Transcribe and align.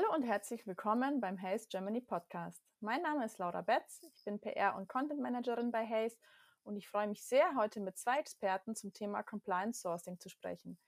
Hallo 0.00 0.14
und 0.14 0.22
herzlich 0.22 0.66
willkommen 0.66 1.20
beim 1.20 1.40
Haze 1.42 1.68
Germany 1.68 2.00
Podcast. 2.00 2.62
Mein 2.80 3.02
Name 3.02 3.26
ist 3.26 3.36
Laura 3.36 3.60
Betz, 3.60 4.00
ich 4.14 4.24
bin 4.24 4.40
PR- 4.40 4.74
und 4.76 4.88
Content 4.88 5.20
Managerin 5.20 5.70
bei 5.70 5.86
Haze 5.86 6.16
und 6.62 6.76
ich 6.76 6.88
freue 6.88 7.06
mich 7.06 7.22
sehr, 7.22 7.54
heute 7.54 7.80
mit 7.80 7.98
zwei 7.98 8.18
Experten 8.18 8.74
zum 8.74 8.94
Thema 8.94 9.22
Compliance 9.22 9.82
Sourcing 9.82 10.18
zu 10.18 10.30
sprechen. 10.30 10.78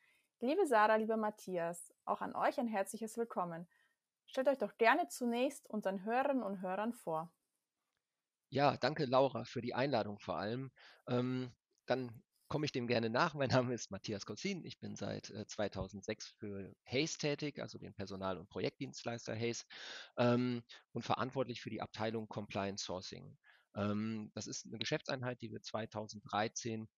Liebe 0.41 0.67
Sarah, 0.67 0.97
lieber 0.97 1.19
Matthias, 1.19 1.93
auch 2.07 2.23
an 2.23 2.35
euch 2.35 2.59
ein 2.59 2.69
herzliches 2.69 3.19
Willkommen. 3.19 3.69
Stellt 4.25 4.49
euch 4.49 4.57
doch 4.57 4.79
gerne 4.79 5.07
zunächst 5.09 5.69
unseren 5.69 6.05
Hörerinnen 6.05 6.43
und 6.43 6.63
Hörern 6.63 6.95
vor. 6.95 7.31
Ja, 8.49 8.79
danke 8.79 9.05
Laura 9.05 9.45
für 9.45 9.61
die 9.61 9.75
Einladung 9.75 10.21
vor 10.21 10.39
allem. 10.39 10.73
Ähm, 11.07 11.53
dann 11.85 12.23
komme 12.53 12.67
ich 12.67 12.73
dem 12.73 12.87
gerne 12.87 13.09
nach. 13.09 13.33
Mein 13.33 13.49
Name 13.49 13.73
ist 13.73 13.91
Matthias 13.91 14.27
Kozin. 14.27 14.63
Ich 14.67 14.79
bin 14.79 14.95
seit 14.95 15.31
äh, 15.31 15.47
2006 15.47 16.35
für 16.39 16.71
Hays 16.83 17.17
tätig, 17.17 17.59
also 17.59 17.79
den 17.79 17.95
Personal- 17.95 18.37
und 18.37 18.51
Projektdienstleister 18.51 19.35
Hays, 19.35 19.65
ähm, 20.19 20.63
und 20.93 21.01
verantwortlich 21.01 21.63
für 21.63 21.71
die 21.71 21.81
Abteilung 21.81 22.29
Compliance 22.29 22.85
Sourcing. 22.85 23.39
Ähm, 23.75 24.31
das 24.35 24.49
ist 24.49 24.67
eine 24.67 24.77
Geschäftseinheit, 24.77 25.41
die 25.41 25.51
wir 25.51 25.63
2013 25.63 26.91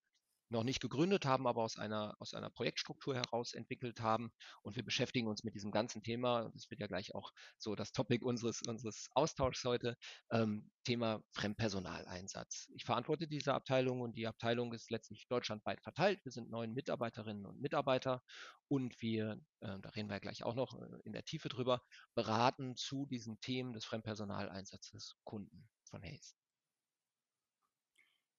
noch 0.48 0.64
nicht 0.64 0.80
gegründet 0.80 1.26
haben, 1.26 1.46
aber 1.46 1.62
aus 1.62 1.76
einer, 1.76 2.14
aus 2.18 2.34
einer 2.34 2.50
Projektstruktur 2.50 3.14
heraus 3.14 3.54
entwickelt 3.54 4.00
haben. 4.00 4.32
Und 4.62 4.76
wir 4.76 4.84
beschäftigen 4.84 5.26
uns 5.26 5.44
mit 5.44 5.54
diesem 5.54 5.70
ganzen 5.70 6.02
Thema, 6.02 6.50
das 6.54 6.70
wird 6.70 6.80
ja 6.80 6.86
gleich 6.86 7.14
auch 7.14 7.32
so 7.58 7.74
das 7.74 7.92
Topic 7.92 8.24
unseres, 8.24 8.62
unseres 8.66 9.08
Austauschs 9.14 9.64
heute, 9.64 9.96
ähm, 10.30 10.70
Thema 10.84 11.22
Fremdpersonaleinsatz. 11.32 12.68
Ich 12.74 12.84
verantworte 12.84 13.26
diese 13.26 13.54
Abteilung 13.54 14.00
und 14.00 14.16
die 14.16 14.26
Abteilung 14.26 14.72
ist 14.74 14.90
letztlich 14.90 15.26
deutschlandweit 15.28 15.80
verteilt. 15.82 16.24
Wir 16.24 16.32
sind 16.32 16.50
neun 16.50 16.74
Mitarbeiterinnen 16.74 17.46
und 17.46 17.60
Mitarbeiter 17.60 18.22
und 18.68 19.00
wir, 19.00 19.40
äh, 19.60 19.78
da 19.80 19.88
reden 19.90 20.10
wir 20.10 20.20
gleich 20.20 20.44
auch 20.44 20.54
noch 20.54 20.80
äh, 20.80 21.00
in 21.04 21.12
der 21.12 21.24
Tiefe 21.24 21.48
drüber, 21.48 21.82
beraten 22.14 22.76
zu 22.76 23.06
diesen 23.06 23.40
Themen 23.40 23.72
des 23.72 23.84
Fremdpersonaleinsatzes 23.84 25.16
Kunden 25.24 25.68
von 25.84 26.02
Hayes. 26.02 26.36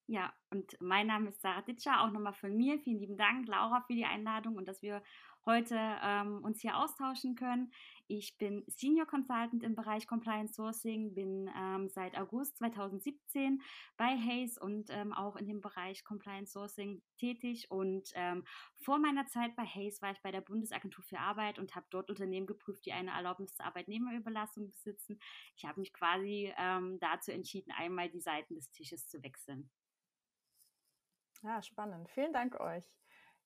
Ja, 0.07 0.31
und 0.51 0.77
mein 0.79 1.07
Name 1.07 1.29
ist 1.29 1.41
Sarah 1.41 1.63
Ditscher, 1.63 2.01
auch 2.01 2.11
nochmal 2.11 2.35
von 2.35 2.55
mir. 2.55 2.77
Vielen 2.79 2.99
lieben 2.99 3.17
Dank, 3.17 3.47
Laura, 3.47 3.81
für 3.81 3.95
die 3.95 4.05
Einladung 4.05 4.55
und 4.55 4.67
dass 4.67 4.83
wir 4.83 5.01
heute 5.47 5.75
ähm, 6.03 6.43
uns 6.43 6.61
hier 6.61 6.77
austauschen 6.77 7.35
können. 7.35 7.71
Ich 8.07 8.37
bin 8.37 8.63
Senior 8.67 9.07
Consultant 9.07 9.63
im 9.63 9.73
Bereich 9.75 10.05
Compliance 10.05 10.53
Sourcing, 10.53 11.15
bin 11.15 11.49
ähm, 11.57 11.89
seit 11.89 12.15
August 12.17 12.57
2017 12.57 13.61
bei 13.97 14.15
Hayes 14.15 14.59
und 14.59 14.91
ähm, 14.91 15.11
auch 15.11 15.35
in 15.37 15.47
dem 15.47 15.61
Bereich 15.61 16.03
Compliance 16.03 16.51
Sourcing 16.51 17.01
tätig. 17.17 17.71
Und 17.71 18.11
ähm, 18.13 18.43
vor 18.75 18.99
meiner 18.99 19.25
Zeit 19.25 19.55
bei 19.55 19.65
Hayes 19.65 20.03
war 20.03 20.11
ich 20.11 20.21
bei 20.21 20.31
der 20.31 20.41
Bundesagentur 20.41 21.03
für 21.03 21.19
Arbeit 21.19 21.57
und 21.57 21.75
habe 21.75 21.87
dort 21.89 22.11
Unternehmen 22.11 22.45
geprüft, 22.45 22.85
die 22.85 22.93
eine 22.93 23.11
Erlaubnis 23.11 23.55
zur 23.55 23.65
Arbeitnehmerüberlassung 23.65 24.69
besitzen. 24.69 25.19
Ich 25.55 25.65
habe 25.65 25.79
mich 25.79 25.93
quasi 25.93 26.53
ähm, 26.57 26.99
dazu 26.99 27.31
entschieden, 27.31 27.71
einmal 27.71 28.09
die 28.09 28.21
Seiten 28.21 28.53
des 28.53 28.69
Tisches 28.69 29.07
zu 29.07 29.23
wechseln. 29.23 29.71
Ja, 31.43 31.61
spannend. 31.61 32.09
Vielen 32.09 32.33
Dank 32.33 32.59
euch. 32.59 32.89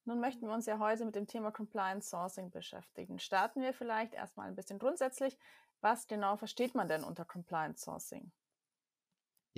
Nun 0.05 0.19
möchten 0.19 0.47
wir 0.47 0.53
uns 0.53 0.65
ja 0.65 0.79
heute 0.79 1.05
mit 1.05 1.15
dem 1.15 1.27
Thema 1.27 1.51
Compliance 1.51 2.09
Sourcing 2.09 2.49
beschäftigen. 2.49 3.19
Starten 3.19 3.61
wir 3.61 3.73
vielleicht 3.73 4.13
erstmal 4.13 4.47
ein 4.47 4.55
bisschen 4.55 4.79
grundsätzlich. 4.79 5.37
Was 5.81 6.07
genau 6.07 6.35
versteht 6.37 6.75
man 6.75 6.87
denn 6.87 7.03
unter 7.03 7.25
Compliance 7.25 7.83
Sourcing? 7.83 8.31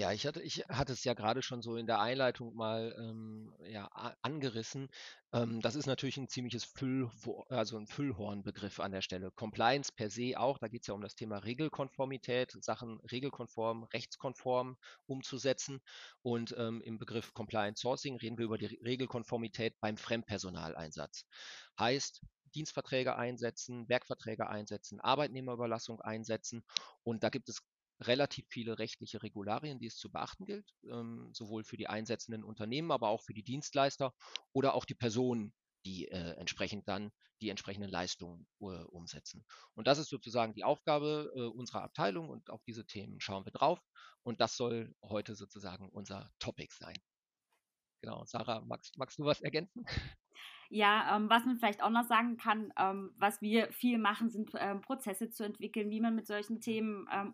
Ja, 0.01 0.11
ich 0.11 0.25
hatte, 0.25 0.41
ich 0.41 0.63
hatte 0.67 0.93
es 0.93 1.03
ja 1.03 1.13
gerade 1.13 1.43
schon 1.43 1.61
so 1.61 1.75
in 1.75 1.85
der 1.85 1.99
Einleitung 1.99 2.55
mal 2.55 2.95
ähm, 2.97 3.53
ja, 3.69 3.85
angerissen. 4.23 4.89
Ähm, 5.31 5.61
das 5.61 5.75
ist 5.75 5.85
natürlich 5.85 6.17
ein 6.17 6.27
ziemliches 6.27 6.63
Füll, 6.63 7.07
also 7.49 7.77
ein 7.77 7.85
Füllhornbegriff 7.85 8.79
an 8.79 8.93
der 8.93 9.03
Stelle. 9.03 9.29
Compliance 9.29 9.91
per 9.95 10.09
se 10.09 10.39
auch, 10.39 10.57
da 10.57 10.69
geht 10.69 10.81
es 10.81 10.87
ja 10.87 10.95
um 10.95 11.01
das 11.01 11.13
Thema 11.13 11.37
Regelkonformität, 11.37 12.51
Sachen 12.63 12.99
regelkonform, 13.11 13.83
rechtskonform 13.93 14.75
umzusetzen. 15.05 15.81
Und 16.23 16.55
ähm, 16.57 16.81
im 16.81 16.97
Begriff 16.97 17.35
Compliance 17.35 17.81
Sourcing 17.81 18.15
reden 18.17 18.39
wir 18.39 18.45
über 18.45 18.57
die 18.57 18.79
Regelkonformität 18.83 19.79
beim 19.81 19.97
Fremdpersonaleinsatz. 19.97 21.27
Heißt, 21.77 22.21
Dienstverträge 22.55 23.15
einsetzen, 23.15 23.87
Werkverträge 23.87 24.49
einsetzen, 24.49 24.99
Arbeitnehmerüberlassung 24.99 26.01
einsetzen. 26.01 26.63
Und 27.03 27.23
da 27.23 27.29
gibt 27.29 27.49
es 27.49 27.61
relativ 28.01 28.47
viele 28.49 28.79
rechtliche 28.79 29.23
Regularien, 29.23 29.79
die 29.79 29.87
es 29.87 29.97
zu 29.97 30.11
beachten 30.11 30.45
gilt, 30.45 30.73
ähm, 30.91 31.29
sowohl 31.33 31.63
für 31.63 31.77
die 31.77 31.87
einsetzenden 31.87 32.43
Unternehmen, 32.43 32.91
aber 32.91 33.09
auch 33.09 33.21
für 33.21 33.33
die 33.33 33.43
Dienstleister 33.43 34.13
oder 34.53 34.73
auch 34.73 34.85
die 34.85 34.95
Personen, 34.95 35.53
die 35.85 36.07
äh, 36.07 36.35
entsprechend 36.37 36.87
dann 36.87 37.11
die 37.41 37.49
entsprechenden 37.49 37.89
Leistungen 37.89 38.47
äh, 38.59 38.65
umsetzen. 38.65 39.43
Und 39.73 39.87
das 39.87 39.97
ist 39.97 40.09
sozusagen 40.09 40.53
die 40.53 40.63
Aufgabe 40.63 41.31
äh, 41.35 41.41
unserer 41.41 41.81
Abteilung 41.83 42.29
und 42.29 42.49
auf 42.49 42.63
diese 42.63 42.85
Themen 42.85 43.19
schauen 43.19 43.45
wir 43.45 43.51
drauf. 43.51 43.79
Und 44.23 44.41
das 44.41 44.55
soll 44.55 44.93
heute 45.01 45.35
sozusagen 45.35 45.89
unser 45.89 46.29
Topic 46.39 46.71
sein. 46.73 46.95
Genau, 48.01 48.25
Sarah, 48.25 48.61
magst, 48.61 48.97
magst 48.97 49.19
du 49.19 49.25
was 49.25 49.41
ergänzen? 49.41 49.85
Ja, 50.73 51.17
ähm, 51.17 51.29
was 51.29 51.43
man 51.45 51.57
vielleicht 51.57 51.83
auch 51.83 51.89
noch 51.89 52.05
sagen 52.05 52.37
kann, 52.37 52.71
ähm, 52.77 53.11
was 53.17 53.41
wir 53.41 53.73
viel 53.73 53.97
machen, 53.97 54.29
sind 54.29 54.51
ähm, 54.55 54.79
Prozesse 54.79 55.29
zu 55.29 55.43
entwickeln, 55.43 55.89
wie 55.89 55.99
man 55.99 56.15
mit 56.15 56.27
solchen 56.27 56.61
Themen 56.61 57.09
ähm, 57.11 57.33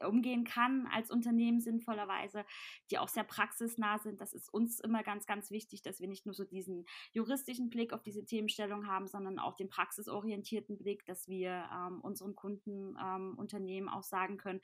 umgehen 0.00 0.44
kann 0.44 0.86
als 0.86 1.10
Unternehmen 1.10 1.60
sinnvollerweise, 1.60 2.44
die 2.92 2.98
auch 2.98 3.08
sehr 3.08 3.24
praxisnah 3.24 3.98
sind. 3.98 4.20
Das 4.20 4.32
ist 4.32 4.48
uns 4.54 4.78
immer 4.78 5.02
ganz, 5.02 5.26
ganz 5.26 5.50
wichtig, 5.50 5.82
dass 5.82 5.98
wir 5.98 6.06
nicht 6.06 6.24
nur 6.24 6.36
so 6.36 6.44
diesen 6.44 6.86
juristischen 7.10 7.68
Blick 7.68 7.92
auf 7.92 8.04
diese 8.04 8.24
Themenstellung 8.24 8.86
haben, 8.86 9.08
sondern 9.08 9.40
auch 9.40 9.56
den 9.56 9.68
praxisorientierten 9.68 10.78
Blick, 10.78 11.04
dass 11.04 11.26
wir 11.26 11.68
ähm, 11.74 12.00
unseren 12.00 12.36
Kunden, 12.36 12.96
ähm, 13.02 13.34
Unternehmen 13.36 13.88
auch 13.88 14.04
sagen 14.04 14.36
können, 14.36 14.60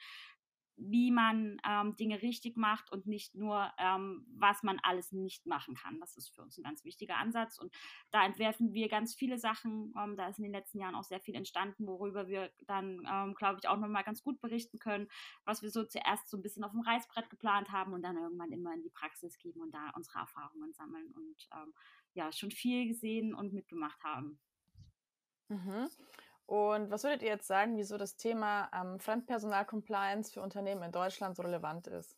wie 0.76 1.10
man 1.10 1.60
ähm, 1.68 1.96
Dinge 1.96 2.20
richtig 2.22 2.56
macht 2.56 2.90
und 2.90 3.06
nicht 3.06 3.34
nur, 3.34 3.72
ähm, 3.78 4.26
was 4.36 4.62
man 4.62 4.78
alles 4.82 5.12
nicht 5.12 5.46
machen 5.46 5.74
kann. 5.74 6.00
Das 6.00 6.16
ist 6.16 6.34
für 6.34 6.42
uns 6.42 6.58
ein 6.58 6.64
ganz 6.64 6.84
wichtiger 6.84 7.16
Ansatz 7.16 7.58
und 7.58 7.72
da 8.10 8.24
entwerfen 8.24 8.72
wir 8.72 8.88
ganz 8.88 9.14
viele 9.14 9.38
Sachen. 9.38 9.94
Ähm, 9.96 10.16
da 10.16 10.28
ist 10.28 10.38
in 10.38 10.44
den 10.44 10.52
letzten 10.52 10.78
Jahren 10.80 10.94
auch 10.94 11.04
sehr 11.04 11.20
viel 11.20 11.34
entstanden, 11.34 11.86
worüber 11.86 12.26
wir 12.26 12.50
dann, 12.66 13.06
ähm, 13.10 13.34
glaube 13.34 13.60
ich, 13.60 13.68
auch 13.68 13.78
nochmal 13.78 14.04
ganz 14.04 14.22
gut 14.22 14.40
berichten 14.40 14.78
können, 14.78 15.08
was 15.44 15.62
wir 15.62 15.70
so 15.70 15.84
zuerst 15.84 16.28
so 16.28 16.36
ein 16.36 16.42
bisschen 16.42 16.64
auf 16.64 16.72
dem 16.72 16.80
Reißbrett 16.80 17.30
geplant 17.30 17.70
haben 17.70 17.92
und 17.92 18.02
dann 18.02 18.16
irgendwann 18.16 18.52
immer 18.52 18.74
in 18.74 18.82
die 18.82 18.90
Praxis 18.90 19.38
geben 19.38 19.60
und 19.60 19.72
da 19.72 19.90
unsere 19.94 20.18
Erfahrungen 20.18 20.72
sammeln 20.72 21.12
und 21.12 21.48
ähm, 21.52 21.72
ja, 22.14 22.32
schon 22.32 22.50
viel 22.50 22.88
gesehen 22.88 23.34
und 23.34 23.52
mitgemacht 23.52 24.02
haben. 24.02 24.38
Mhm. 25.48 25.88
Und 26.46 26.90
was 26.90 27.04
würdet 27.04 27.22
ihr 27.22 27.28
jetzt 27.28 27.46
sagen, 27.46 27.76
wieso 27.76 27.96
das 27.96 28.16
Thema 28.16 28.68
ähm, 28.74 29.00
Fremdpersonal-Compliance 29.00 30.32
für 30.32 30.42
Unternehmen 30.42 30.82
in 30.82 30.92
Deutschland 30.92 31.36
so 31.36 31.42
relevant 31.42 31.86
ist? 31.86 32.16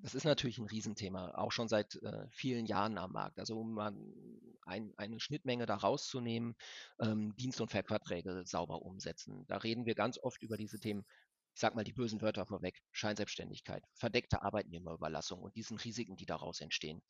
Das 0.00 0.14
ist 0.14 0.24
natürlich 0.24 0.58
ein 0.58 0.66
Riesenthema, 0.66 1.32
auch 1.34 1.50
schon 1.50 1.68
seit 1.68 1.96
äh, 2.02 2.26
vielen 2.30 2.66
Jahren 2.66 2.98
am 2.98 3.12
Markt. 3.12 3.38
Also 3.38 3.58
um 3.58 3.78
ein, 3.78 4.92
eine 4.96 5.18
Schnittmenge 5.18 5.66
da 5.66 5.76
rauszunehmen, 5.76 6.54
ähm, 7.00 7.34
Dienst- 7.36 7.60
und 7.60 7.70
Ververträge 7.70 8.44
sauber 8.46 8.82
umsetzen. 8.82 9.44
Da 9.48 9.56
reden 9.56 9.86
wir 9.86 9.94
ganz 9.94 10.18
oft 10.18 10.42
über 10.42 10.56
diese 10.56 10.78
Themen, 10.78 11.04
ich 11.54 11.60
sag 11.60 11.74
mal 11.74 11.84
die 11.84 11.92
bösen 11.92 12.20
Wörter 12.20 12.46
vorweg, 12.46 12.80
Scheinselbstständigkeit, 12.92 13.82
verdeckte 13.94 14.42
Arbeitnehmerüberlassung 14.42 15.40
und 15.40 15.56
diesen 15.56 15.78
Risiken, 15.78 16.16
die 16.16 16.26
daraus 16.26 16.60
entstehen. 16.60 17.02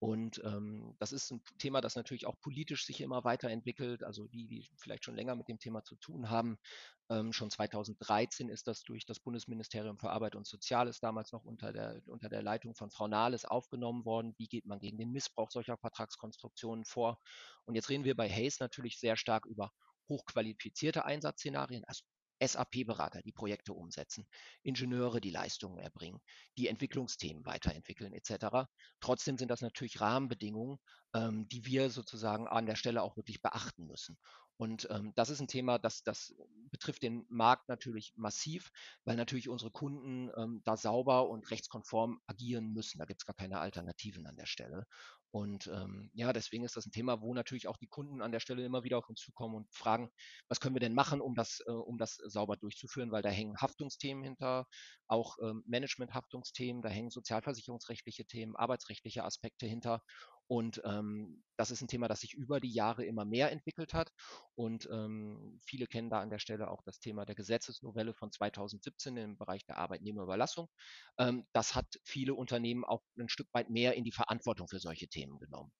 Und 0.00 0.40
ähm, 0.44 0.94
das 1.00 1.12
ist 1.12 1.30
ein 1.32 1.42
Thema, 1.58 1.80
das 1.80 1.96
natürlich 1.96 2.26
auch 2.26 2.38
politisch 2.40 2.86
sich 2.86 3.00
immer 3.00 3.24
weiterentwickelt. 3.24 4.04
Also 4.04 4.28
die, 4.28 4.46
die 4.46 4.68
vielleicht 4.76 5.04
schon 5.04 5.16
länger 5.16 5.34
mit 5.34 5.48
dem 5.48 5.58
Thema 5.58 5.82
zu 5.82 5.96
tun 5.96 6.30
haben. 6.30 6.56
Ähm, 7.10 7.32
schon 7.32 7.50
2013 7.50 8.48
ist 8.48 8.68
das 8.68 8.82
durch 8.82 9.06
das 9.06 9.18
Bundesministerium 9.18 9.98
für 9.98 10.10
Arbeit 10.10 10.36
und 10.36 10.46
Soziales 10.46 11.00
damals 11.00 11.32
noch 11.32 11.44
unter 11.44 11.72
der, 11.72 12.00
unter 12.06 12.28
der 12.28 12.42
Leitung 12.42 12.76
von 12.76 12.90
Frau 12.90 13.08
Nahles 13.08 13.44
aufgenommen 13.44 14.04
worden. 14.04 14.34
Wie 14.38 14.46
geht 14.46 14.66
man 14.66 14.78
gegen 14.78 14.98
den 14.98 15.10
Missbrauch 15.10 15.50
solcher 15.50 15.76
Vertragskonstruktionen 15.78 16.84
vor? 16.84 17.18
Und 17.64 17.74
jetzt 17.74 17.88
reden 17.88 18.04
wir 18.04 18.14
bei 18.14 18.28
Hayes 18.28 18.60
natürlich 18.60 19.00
sehr 19.00 19.16
stark 19.16 19.46
über 19.46 19.72
hochqualifizierte 20.08 21.04
Einsatzszenarien, 21.04 21.84
also 21.84 22.02
SAP-Berater, 22.40 23.22
die 23.22 23.32
Projekte 23.32 23.72
umsetzen, 23.72 24.26
Ingenieure, 24.62 25.20
die 25.20 25.30
Leistungen 25.30 25.78
erbringen, 25.78 26.20
die 26.56 26.68
Entwicklungsthemen 26.68 27.44
weiterentwickeln 27.44 28.12
etc. 28.12 28.68
Trotzdem 29.00 29.38
sind 29.38 29.50
das 29.50 29.60
natürlich 29.60 30.00
Rahmenbedingungen, 30.00 30.78
ähm, 31.14 31.48
die 31.48 31.64
wir 31.66 31.90
sozusagen 31.90 32.46
an 32.48 32.66
der 32.66 32.76
Stelle 32.76 33.02
auch 33.02 33.16
wirklich 33.16 33.42
beachten 33.42 33.86
müssen. 33.86 34.18
Und 34.58 34.88
ähm, 34.90 35.12
das 35.14 35.30
ist 35.30 35.40
ein 35.40 35.46
Thema, 35.48 35.78
das, 35.78 36.02
das 36.02 36.34
betrifft 36.70 37.02
den 37.02 37.24
Markt 37.28 37.68
natürlich 37.68 38.12
massiv, 38.16 38.70
weil 39.04 39.16
natürlich 39.16 39.48
unsere 39.48 39.70
Kunden 39.70 40.30
ähm, 40.36 40.62
da 40.64 40.76
sauber 40.76 41.28
und 41.28 41.50
rechtskonform 41.50 42.20
agieren 42.26 42.72
müssen. 42.72 42.98
Da 42.98 43.04
gibt 43.04 43.22
es 43.22 43.26
gar 43.26 43.36
keine 43.36 43.60
Alternativen 43.60 44.26
an 44.26 44.36
der 44.36 44.46
Stelle. 44.46 44.84
Und 45.30 45.66
ähm, 45.68 46.10
ja, 46.14 46.32
deswegen 46.32 46.64
ist 46.64 46.76
das 46.76 46.86
ein 46.86 46.90
Thema, 46.90 47.20
wo 47.20 47.34
natürlich 47.34 47.68
auch 47.68 47.76
die 47.76 47.86
Kunden 47.86 48.22
an 48.22 48.32
der 48.32 48.40
Stelle 48.40 48.64
immer 48.64 48.82
wieder 48.82 48.98
auf 48.98 49.08
uns 49.08 49.20
zukommen 49.20 49.54
und 49.54 49.72
fragen, 49.74 50.10
was 50.48 50.58
können 50.58 50.74
wir 50.74 50.80
denn 50.80 50.94
machen, 50.94 51.20
um 51.20 51.34
das, 51.34 51.60
äh, 51.66 51.70
um 51.70 51.98
das 51.98 52.16
sauber 52.16 52.56
durchzuführen, 52.56 53.12
weil 53.12 53.22
da 53.22 53.28
hängen 53.28 53.58
Haftungsthemen 53.60 54.24
hinter, 54.24 54.66
auch 55.06 55.36
ähm, 55.42 55.62
Management-Haftungsthemen, 55.66 56.82
da 56.82 56.88
hängen 56.88 57.10
sozialversicherungsrechtliche 57.10 58.24
Themen, 58.24 58.56
arbeitsrechtliche 58.56 59.22
Aspekte 59.22 59.66
hinter. 59.66 60.02
Und 60.48 60.80
ähm, 60.84 61.44
das 61.56 61.70
ist 61.70 61.82
ein 61.82 61.88
Thema, 61.88 62.08
das 62.08 62.20
sich 62.20 62.32
über 62.34 62.58
die 62.58 62.72
Jahre 62.72 63.04
immer 63.04 63.24
mehr 63.26 63.52
entwickelt 63.52 63.92
hat. 63.92 64.10
Und 64.54 64.88
ähm, 64.90 65.60
viele 65.62 65.86
kennen 65.86 66.08
da 66.08 66.20
an 66.20 66.30
der 66.30 66.38
Stelle 66.38 66.70
auch 66.70 66.82
das 66.82 67.00
Thema 67.00 67.26
der 67.26 67.34
Gesetzesnovelle 67.34 68.14
von 68.14 68.32
2017 68.32 69.16
im 69.18 69.36
Bereich 69.36 69.66
der 69.66 69.76
Arbeitnehmerüberlassung. 69.76 70.68
Ähm, 71.18 71.46
das 71.52 71.74
hat 71.74 71.86
viele 72.04 72.34
Unternehmen 72.34 72.84
auch 72.84 73.02
ein 73.18 73.28
Stück 73.28 73.48
weit 73.52 73.68
mehr 73.68 73.94
in 73.94 74.04
die 74.04 74.12
Verantwortung 74.12 74.68
für 74.68 74.78
solche 74.78 75.08
Themen 75.08 75.38
genommen. 75.38 75.70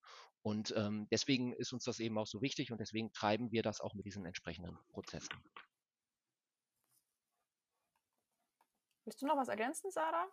Und 0.41 0.73
ähm, 0.77 1.07
deswegen 1.11 1.53
ist 1.53 1.73
uns 1.73 1.83
das 1.83 1.99
eben 1.99 2.17
auch 2.17 2.27
so 2.27 2.41
wichtig 2.41 2.71
und 2.71 2.79
deswegen 2.79 3.11
treiben 3.11 3.51
wir 3.51 3.63
das 3.63 3.81
auch 3.81 3.93
mit 3.93 4.05
diesen 4.05 4.25
entsprechenden 4.25 4.77
Prozessen. 4.89 5.35
Willst 9.05 9.21
du 9.21 9.25
noch 9.25 9.37
was 9.37 9.47
ergänzen, 9.47 9.89
Sarah? 9.91 10.27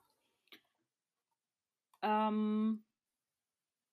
Ähm, 2.02 2.84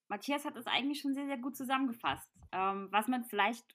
Matthias 0.08 0.46
hat 0.46 0.56
es 0.58 0.68
eigentlich 0.68 1.02
schon 1.02 1.14
sehr, 1.14 1.26
sehr 1.26 1.38
gut 1.38 1.56
zusammengefasst. 1.56 2.30
Ähm, 2.52 2.88
was 2.92 3.08
man 3.08 3.24
vielleicht 3.24 3.66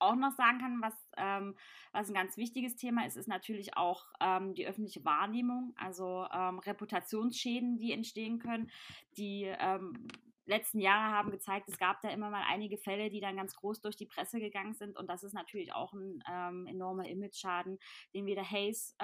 auch 0.00 0.16
noch 0.16 0.32
sagen 0.32 0.58
kann, 0.58 0.80
was, 0.82 0.94
ähm, 1.16 1.54
was 1.92 2.08
ein 2.08 2.14
ganz 2.14 2.36
wichtiges 2.36 2.76
Thema 2.76 3.06
ist, 3.06 3.16
ist 3.16 3.28
natürlich 3.28 3.76
auch 3.76 4.06
ähm, 4.20 4.54
die 4.54 4.66
öffentliche 4.66 5.04
Wahrnehmung, 5.04 5.74
also 5.76 6.26
ähm, 6.32 6.58
Reputationsschäden, 6.58 7.76
die 7.76 7.92
entstehen 7.92 8.38
können. 8.38 8.70
Die 9.18 9.44
ähm, 9.44 10.08
letzten 10.46 10.80
Jahre 10.80 11.14
haben 11.14 11.30
gezeigt, 11.30 11.68
es 11.68 11.78
gab 11.78 12.00
da 12.00 12.08
immer 12.08 12.30
mal 12.30 12.44
einige 12.48 12.78
Fälle, 12.78 13.10
die 13.10 13.20
dann 13.20 13.36
ganz 13.36 13.54
groß 13.54 13.82
durch 13.82 13.96
die 13.96 14.06
Presse 14.06 14.40
gegangen 14.40 14.74
sind. 14.74 14.96
Und 14.96 15.08
das 15.08 15.22
ist 15.22 15.34
natürlich 15.34 15.72
auch 15.74 15.92
ein 15.92 16.22
ähm, 16.28 16.66
enormer 16.66 17.06
Image-Schaden, 17.06 17.78
den 18.14 18.26
weder 18.26 18.42
Hayes 18.42 18.96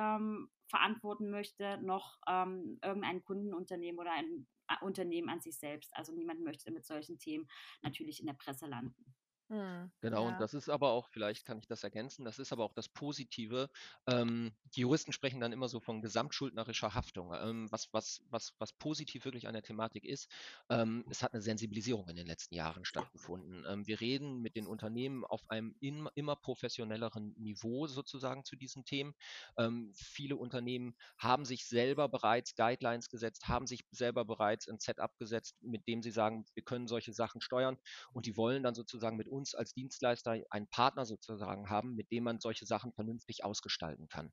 verantworten 0.68 1.30
möchte, 1.30 1.78
noch 1.80 2.18
irgendein 2.26 3.22
Kundenunternehmen 3.22 4.00
oder 4.00 4.10
ein 4.10 4.48
Unternehmen 4.80 5.28
an 5.28 5.40
sich 5.40 5.58
selbst. 5.58 5.94
Also 5.96 6.12
niemand 6.12 6.40
möchte 6.40 6.70
mit 6.70 6.84
solchen 6.84 7.18
Themen 7.18 7.48
natürlich 7.82 8.20
in 8.20 8.26
der 8.26 8.34
Presse 8.34 8.66
landen. 8.66 9.14
Mhm. 9.48 9.92
Genau, 10.00 10.24
ja. 10.24 10.32
und 10.32 10.40
das 10.40 10.54
ist 10.54 10.68
aber 10.68 10.90
auch, 10.90 11.08
vielleicht 11.08 11.44
kann 11.44 11.58
ich 11.58 11.66
das 11.68 11.84
ergänzen, 11.84 12.24
das 12.24 12.40
ist 12.40 12.52
aber 12.52 12.64
auch 12.64 12.72
das 12.72 12.88
Positive. 12.88 13.68
Ähm, 14.08 14.52
die 14.74 14.80
Juristen 14.80 15.12
sprechen 15.12 15.40
dann 15.40 15.52
immer 15.52 15.68
so 15.68 15.78
von 15.78 16.02
gesamtschuldnerischer 16.02 16.94
Haftung. 16.94 17.32
Ähm, 17.32 17.70
was, 17.70 17.92
was, 17.92 18.22
was, 18.30 18.54
was 18.58 18.72
positiv 18.72 19.24
wirklich 19.24 19.46
an 19.46 19.54
der 19.54 19.62
Thematik 19.62 20.04
ist, 20.04 20.28
ähm, 20.68 21.04
es 21.10 21.22
hat 21.22 21.32
eine 21.32 21.42
Sensibilisierung 21.42 22.08
in 22.08 22.16
den 22.16 22.26
letzten 22.26 22.56
Jahren 22.56 22.84
stattgefunden. 22.84 23.64
Ähm, 23.68 23.86
wir 23.86 24.00
reden 24.00 24.40
mit 24.40 24.56
den 24.56 24.66
Unternehmen 24.66 25.24
auf 25.24 25.48
einem 25.48 25.76
in, 25.78 26.08
immer 26.16 26.34
professionelleren 26.34 27.34
Niveau 27.36 27.86
sozusagen 27.86 28.44
zu 28.44 28.56
diesen 28.56 28.84
Themen. 28.84 29.14
Ähm, 29.58 29.92
viele 29.94 30.36
Unternehmen 30.36 30.96
haben 31.18 31.44
sich 31.44 31.66
selber 31.68 32.08
bereits 32.08 32.56
Guidelines 32.56 33.08
gesetzt, 33.08 33.46
haben 33.46 33.68
sich 33.68 33.86
selber 33.92 34.24
bereits 34.24 34.68
ein 34.68 34.80
Setup 34.80 35.16
gesetzt, 35.18 35.56
mit 35.62 35.86
dem 35.86 36.02
sie 36.02 36.10
sagen, 36.10 36.44
wir 36.54 36.64
können 36.64 36.88
solche 36.88 37.12
Sachen 37.12 37.40
steuern 37.40 37.76
und 38.12 38.26
die 38.26 38.36
wollen 38.36 38.64
dann 38.64 38.74
sozusagen 38.74 39.16
mit 39.16 39.28
uns 39.36 39.54
als 39.54 39.74
Dienstleister 39.74 40.42
einen 40.50 40.68
Partner 40.68 41.04
sozusagen 41.04 41.70
haben, 41.70 41.94
mit 41.94 42.10
dem 42.10 42.24
man 42.24 42.40
solche 42.40 42.66
Sachen 42.66 42.92
vernünftig 42.92 43.44
ausgestalten 43.44 44.08
kann. 44.08 44.32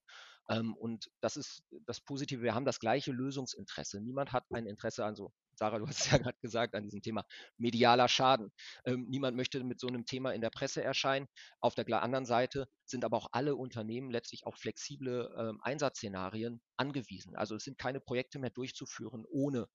Ähm, 0.50 0.76
und 0.76 1.10
das 1.22 1.38
ist 1.38 1.64
das 1.86 2.02
Positive, 2.02 2.42
wir 2.42 2.56
haben 2.56 2.66
das 2.66 2.80
gleiche 2.80 3.12
Lösungsinteresse. 3.12 4.02
Niemand 4.02 4.34
hat 4.34 4.46
ein 4.52 4.66
Interesse 4.66 5.06
an 5.06 5.16
so, 5.16 5.32
Sarah, 5.56 5.80
du 5.80 5.86
hast 5.88 6.02
es 6.02 6.12
ja 6.12 6.18
gerade 6.18 6.38
gesagt, 6.42 6.76
an 6.76 6.84
diesem 6.84 7.02
Thema 7.02 7.26
medialer 7.58 8.08
Schaden. 8.08 8.52
Ähm, 8.86 9.06
niemand 9.10 9.38
möchte 9.38 9.64
mit 9.64 9.80
so 9.80 9.88
einem 9.88 10.06
Thema 10.06 10.34
in 10.34 10.42
der 10.42 10.50
Presse 10.50 10.84
erscheinen. 10.84 11.28
Auf 11.60 11.76
der 11.76 11.86
anderen 12.02 12.26
Seite 12.26 12.68
sind 12.86 13.06
aber 13.06 13.18
auch 13.18 13.28
alle 13.32 13.56
Unternehmen 13.56 14.10
letztlich 14.10 14.46
auf 14.46 14.56
flexible 14.56 15.34
ähm, 15.38 15.60
Einsatzszenarien 15.62 16.62
angewiesen. 16.78 17.36
Also 17.36 17.56
es 17.56 17.64
sind 17.64 17.78
keine 17.78 18.00
Projekte 18.00 18.40
mehr 18.40 18.50
durchzuführen 18.50 19.26
ohne 19.30 19.68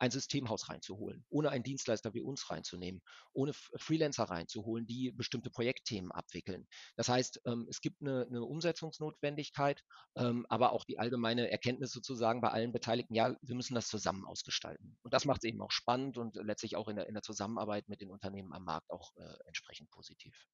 ein 0.00 0.10
Systemhaus 0.10 0.68
reinzuholen, 0.68 1.24
ohne 1.28 1.50
einen 1.50 1.62
Dienstleister 1.62 2.14
wie 2.14 2.22
uns 2.22 2.50
reinzunehmen, 2.50 3.02
ohne 3.32 3.52
Freelancer 3.52 4.24
reinzuholen, 4.24 4.86
die 4.86 5.12
bestimmte 5.12 5.50
Projektthemen 5.50 6.10
abwickeln. 6.10 6.66
Das 6.96 7.08
heißt, 7.08 7.42
ähm, 7.44 7.66
es 7.68 7.80
gibt 7.80 8.00
eine, 8.00 8.26
eine 8.26 8.42
Umsetzungsnotwendigkeit, 8.42 9.84
ähm, 10.16 10.46
aber 10.48 10.72
auch 10.72 10.84
die 10.84 10.98
allgemeine 10.98 11.50
Erkenntnis 11.50 11.92
sozusagen 11.92 12.40
bei 12.40 12.48
allen 12.48 12.72
Beteiligten, 12.72 13.14
ja, 13.14 13.36
wir 13.42 13.54
müssen 13.54 13.74
das 13.74 13.88
zusammen 13.88 14.24
ausgestalten. 14.24 14.96
Und 15.02 15.12
das 15.12 15.26
macht 15.26 15.44
es 15.44 15.48
eben 15.48 15.60
auch 15.60 15.70
spannend 15.70 16.16
und 16.16 16.36
letztlich 16.36 16.76
auch 16.76 16.88
in 16.88 16.96
der, 16.96 17.06
in 17.06 17.14
der 17.14 17.22
Zusammenarbeit 17.22 17.88
mit 17.88 18.00
den 18.00 18.10
Unternehmen 18.10 18.54
am 18.54 18.64
Markt 18.64 18.90
auch 18.90 19.14
äh, 19.18 19.34
entsprechend 19.46 19.90
positiv. 19.90 20.46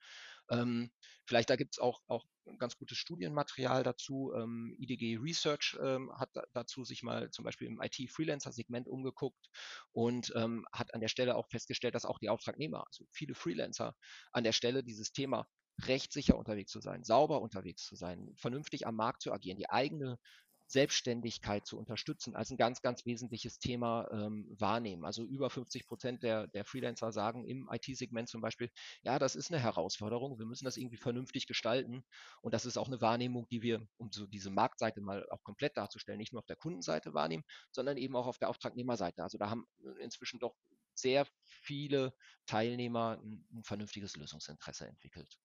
Ähm, 0.50 0.90
vielleicht 1.24 1.50
da 1.50 1.56
gibt 1.56 1.74
es 1.74 1.78
auch, 1.78 2.00
auch 2.06 2.24
ganz 2.58 2.76
gutes 2.76 2.98
Studienmaterial 2.98 3.82
dazu. 3.82 4.32
Ähm, 4.36 4.74
IDG 4.78 5.18
Research 5.18 5.76
ähm, 5.80 6.12
hat 6.16 6.30
da, 6.34 6.44
dazu 6.52 6.84
sich 6.84 7.02
mal 7.02 7.30
zum 7.30 7.44
Beispiel 7.44 7.68
im 7.68 7.80
IT-Freelancer-Segment 7.80 8.88
umgeguckt 8.88 9.50
und 9.92 10.32
ähm, 10.36 10.64
hat 10.72 10.94
an 10.94 11.00
der 11.00 11.08
Stelle 11.08 11.36
auch 11.36 11.48
festgestellt, 11.48 11.94
dass 11.94 12.04
auch 12.04 12.18
die 12.18 12.28
Auftragnehmer, 12.28 12.86
also 12.86 13.04
viele 13.10 13.34
Freelancer, 13.34 13.94
an 14.32 14.44
der 14.44 14.52
Stelle 14.52 14.84
dieses 14.84 15.12
Thema 15.12 15.46
rechtssicher 15.82 16.38
unterwegs 16.38 16.72
zu 16.72 16.80
sein, 16.80 17.04
sauber 17.04 17.42
unterwegs 17.42 17.84
zu 17.84 17.96
sein, 17.96 18.32
vernünftig 18.36 18.86
am 18.86 18.96
Markt 18.96 19.22
zu 19.22 19.32
agieren, 19.32 19.58
die 19.58 19.68
eigene 19.68 20.18
Selbstständigkeit 20.66 21.66
zu 21.66 21.78
unterstützen 21.78 22.34
als 22.34 22.50
ein 22.50 22.56
ganz, 22.56 22.82
ganz 22.82 23.06
wesentliches 23.06 23.58
Thema 23.58 24.08
ähm, 24.10 24.46
wahrnehmen. 24.58 25.04
Also 25.04 25.24
über 25.24 25.48
50 25.50 25.86
Prozent 25.86 26.22
der, 26.22 26.48
der 26.48 26.64
Freelancer 26.64 27.12
sagen 27.12 27.44
im 27.44 27.68
IT-Segment 27.70 28.28
zum 28.28 28.40
Beispiel, 28.40 28.70
ja, 29.02 29.18
das 29.18 29.36
ist 29.36 29.52
eine 29.52 29.60
Herausforderung, 29.60 30.38
wir 30.38 30.46
müssen 30.46 30.64
das 30.64 30.76
irgendwie 30.76 30.96
vernünftig 30.96 31.46
gestalten. 31.46 32.04
Und 32.40 32.52
das 32.52 32.66
ist 32.66 32.76
auch 32.76 32.88
eine 32.88 33.00
Wahrnehmung, 33.00 33.46
die 33.48 33.62
wir, 33.62 33.86
um 33.96 34.10
so 34.10 34.26
diese 34.26 34.50
Marktseite 34.50 35.00
mal 35.00 35.26
auch 35.30 35.42
komplett 35.42 35.76
darzustellen, 35.76 36.18
nicht 36.18 36.32
nur 36.32 36.40
auf 36.40 36.46
der 36.46 36.56
Kundenseite 36.56 37.14
wahrnehmen, 37.14 37.44
sondern 37.70 37.96
eben 37.96 38.16
auch 38.16 38.26
auf 38.26 38.38
der 38.38 38.48
Auftragnehmerseite. 38.48 39.22
Also 39.22 39.38
da 39.38 39.50
haben 39.50 39.66
inzwischen 40.00 40.40
doch 40.40 40.56
sehr 40.94 41.26
viele 41.44 42.14
Teilnehmer 42.46 43.20
ein, 43.22 43.46
ein 43.52 43.62
vernünftiges 43.62 44.16
Lösungsinteresse 44.16 44.86
entwickelt. 44.86 45.38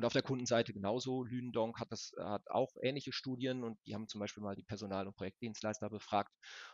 Und 0.00 0.06
auf 0.06 0.14
der 0.14 0.22
Kundenseite 0.22 0.72
genauso. 0.72 1.24
Lündonk 1.24 1.78
hat 1.78 1.92
das 1.92 2.14
hat 2.18 2.48
auch 2.48 2.74
ähnliche 2.80 3.12
Studien 3.12 3.62
und 3.62 3.78
die 3.84 3.94
haben 3.94 4.08
zum 4.08 4.18
Beispiel 4.18 4.42
mal 4.42 4.56
die 4.56 4.62
Personal- 4.62 5.06
und 5.06 5.14
Projektdienstleister 5.14 5.90
befragt. 5.90 6.32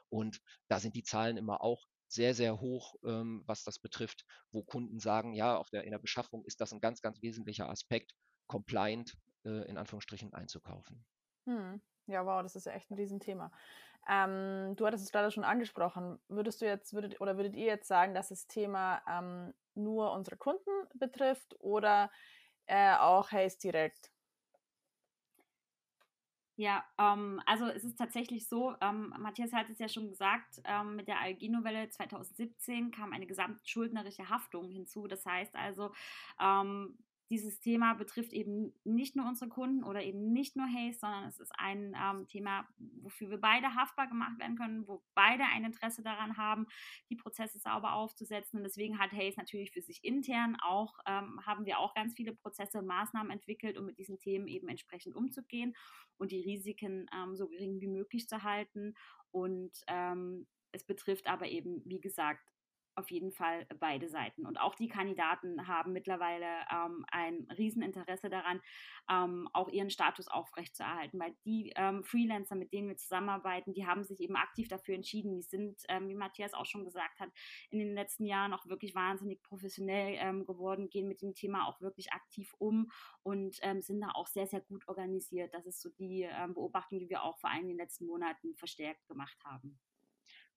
Und 0.08 0.40
da 0.68 0.78
sind 0.78 0.94
die 0.94 1.02
Zahlen 1.02 1.36
immer 1.36 1.60
auch 1.60 1.88
sehr, 2.06 2.34
sehr 2.34 2.60
hoch, 2.60 2.94
ähm, 3.04 3.42
was 3.44 3.64
das 3.64 3.80
betrifft, 3.80 4.24
wo 4.52 4.62
Kunden 4.62 5.00
sagen, 5.00 5.32
ja, 5.32 5.56
auf 5.56 5.70
der, 5.70 5.82
in 5.82 5.90
der 5.90 5.98
Beschaffung 5.98 6.44
ist 6.44 6.60
das 6.60 6.72
ein 6.72 6.78
ganz, 6.78 7.02
ganz 7.02 7.20
wesentlicher 7.20 7.68
Aspekt, 7.68 8.12
compliant 8.46 9.18
äh, 9.44 9.68
in 9.68 9.76
Anführungsstrichen 9.76 10.32
einzukaufen. 10.32 11.04
Hm. 11.48 11.80
Ja, 12.06 12.24
wow, 12.24 12.44
das 12.44 12.54
ist 12.54 12.66
ja 12.66 12.74
echt 12.74 12.92
ein 12.92 12.94
Riesenthema. 12.94 13.50
Ähm, 14.08 14.76
du 14.76 14.86
hattest 14.86 15.02
es 15.02 15.10
gerade 15.10 15.32
schon 15.32 15.42
angesprochen. 15.42 16.20
Würdest 16.28 16.62
du 16.62 16.66
jetzt, 16.66 16.94
würdet, 16.94 17.20
oder 17.20 17.36
würdet 17.36 17.56
ihr 17.56 17.66
jetzt 17.66 17.88
sagen, 17.88 18.14
dass 18.14 18.28
das 18.28 18.46
Thema 18.46 19.02
ähm, 19.10 19.52
nur 19.74 20.12
unsere 20.12 20.36
Kunden 20.36 20.70
betrifft 20.94 21.56
oder 21.58 22.08
äh, 22.66 22.96
auch 22.96 23.30
Haze 23.32 23.58
direkt. 23.58 24.10
Ja, 26.58 26.84
ähm, 26.98 27.42
also 27.44 27.66
es 27.66 27.84
ist 27.84 27.98
tatsächlich 27.98 28.48
so, 28.48 28.74
ähm, 28.80 29.12
Matthias 29.18 29.52
hat 29.52 29.68
es 29.68 29.78
ja 29.78 29.88
schon 29.90 30.08
gesagt, 30.08 30.62
ähm, 30.64 30.96
mit 30.96 31.06
der 31.06 31.20
Algino-Welle 31.20 31.90
2017 31.90 32.90
kam 32.92 33.12
eine 33.12 33.26
gesamtschuldnerische 33.26 34.30
Haftung 34.30 34.70
hinzu. 34.70 35.06
Das 35.06 35.26
heißt 35.26 35.54
also, 35.54 35.92
ähm, 36.40 36.96
dieses 37.30 37.58
Thema 37.58 37.94
betrifft 37.94 38.32
eben 38.32 38.72
nicht 38.84 39.16
nur 39.16 39.26
unsere 39.26 39.50
Kunden 39.50 39.82
oder 39.82 40.02
eben 40.02 40.32
nicht 40.32 40.54
nur 40.56 40.66
Haze, 40.66 40.98
sondern 40.98 41.24
es 41.24 41.40
ist 41.40 41.52
ein 41.58 41.96
ähm, 42.00 42.28
Thema, 42.28 42.68
wofür 43.02 43.30
wir 43.30 43.40
beide 43.40 43.74
haftbar 43.74 44.06
gemacht 44.06 44.38
werden 44.38 44.56
können, 44.56 44.86
wo 44.86 45.02
beide 45.14 45.44
ein 45.44 45.64
Interesse 45.64 46.02
daran 46.02 46.36
haben, 46.36 46.66
die 47.10 47.16
Prozesse 47.16 47.58
sauber 47.58 47.94
aufzusetzen. 47.94 48.58
Und 48.58 48.64
deswegen 48.64 48.98
hat 48.98 49.12
Haze 49.12 49.38
natürlich 49.38 49.72
für 49.72 49.82
sich 49.82 50.04
intern 50.04 50.56
auch, 50.62 50.98
ähm, 51.06 51.40
haben 51.44 51.66
wir 51.66 51.80
auch 51.80 51.94
ganz 51.94 52.14
viele 52.14 52.32
Prozesse 52.32 52.78
und 52.78 52.86
Maßnahmen 52.86 53.32
entwickelt, 53.32 53.76
um 53.76 53.86
mit 53.86 53.98
diesen 53.98 54.18
Themen 54.18 54.46
eben 54.46 54.68
entsprechend 54.68 55.16
umzugehen 55.16 55.74
und 56.18 56.30
die 56.30 56.42
Risiken 56.42 57.06
ähm, 57.12 57.34
so 57.34 57.48
gering 57.48 57.80
wie 57.80 57.88
möglich 57.88 58.28
zu 58.28 58.44
halten. 58.44 58.94
Und 59.32 59.72
ähm, 59.88 60.46
es 60.70 60.84
betrifft 60.84 61.26
aber 61.26 61.48
eben, 61.48 61.82
wie 61.84 62.00
gesagt, 62.00 62.55
auf 62.96 63.10
jeden 63.10 63.30
Fall 63.30 63.66
beide 63.78 64.08
Seiten. 64.08 64.46
Und 64.46 64.58
auch 64.58 64.74
die 64.74 64.88
Kandidaten 64.88 65.68
haben 65.68 65.92
mittlerweile 65.92 66.46
ähm, 66.72 67.04
ein 67.10 67.46
Rieseninteresse 67.56 68.30
daran, 68.30 68.60
ähm, 69.10 69.48
auch 69.52 69.68
ihren 69.68 69.90
Status 69.90 70.28
aufrechtzuerhalten, 70.28 71.20
weil 71.20 71.36
die 71.44 71.72
ähm, 71.76 72.02
Freelancer, 72.04 72.56
mit 72.56 72.72
denen 72.72 72.88
wir 72.88 72.96
zusammenarbeiten, 72.96 73.74
die 73.74 73.86
haben 73.86 74.02
sich 74.02 74.20
eben 74.20 74.36
aktiv 74.36 74.68
dafür 74.68 74.94
entschieden. 74.94 75.36
Die 75.36 75.42
sind, 75.42 75.82
ähm, 75.88 76.08
wie 76.08 76.14
Matthias 76.14 76.54
auch 76.54 76.66
schon 76.66 76.84
gesagt 76.84 77.20
hat, 77.20 77.30
in 77.70 77.78
den 77.78 77.94
letzten 77.94 78.24
Jahren 78.24 78.52
auch 78.52 78.66
wirklich 78.66 78.94
wahnsinnig 78.94 79.42
professionell 79.42 80.16
ähm, 80.18 80.44
geworden, 80.44 80.88
gehen 80.88 81.08
mit 81.08 81.22
dem 81.22 81.34
Thema 81.34 81.66
auch 81.68 81.80
wirklich 81.80 82.12
aktiv 82.12 82.54
um 82.58 82.90
und 83.22 83.58
ähm, 83.62 83.82
sind 83.82 84.00
da 84.00 84.10
auch 84.14 84.26
sehr, 84.26 84.46
sehr 84.46 84.60
gut 84.60 84.88
organisiert. 84.88 85.52
Das 85.54 85.66
ist 85.66 85.80
so 85.80 85.90
die 85.90 86.28
Beobachtung, 86.54 86.98
die 86.98 87.08
wir 87.08 87.22
auch 87.22 87.38
vor 87.38 87.50
allem 87.50 87.62
in 87.62 87.68
den 87.68 87.76
letzten 87.78 88.06
Monaten 88.06 88.54
verstärkt 88.54 89.06
gemacht 89.06 89.36
haben. 89.44 89.78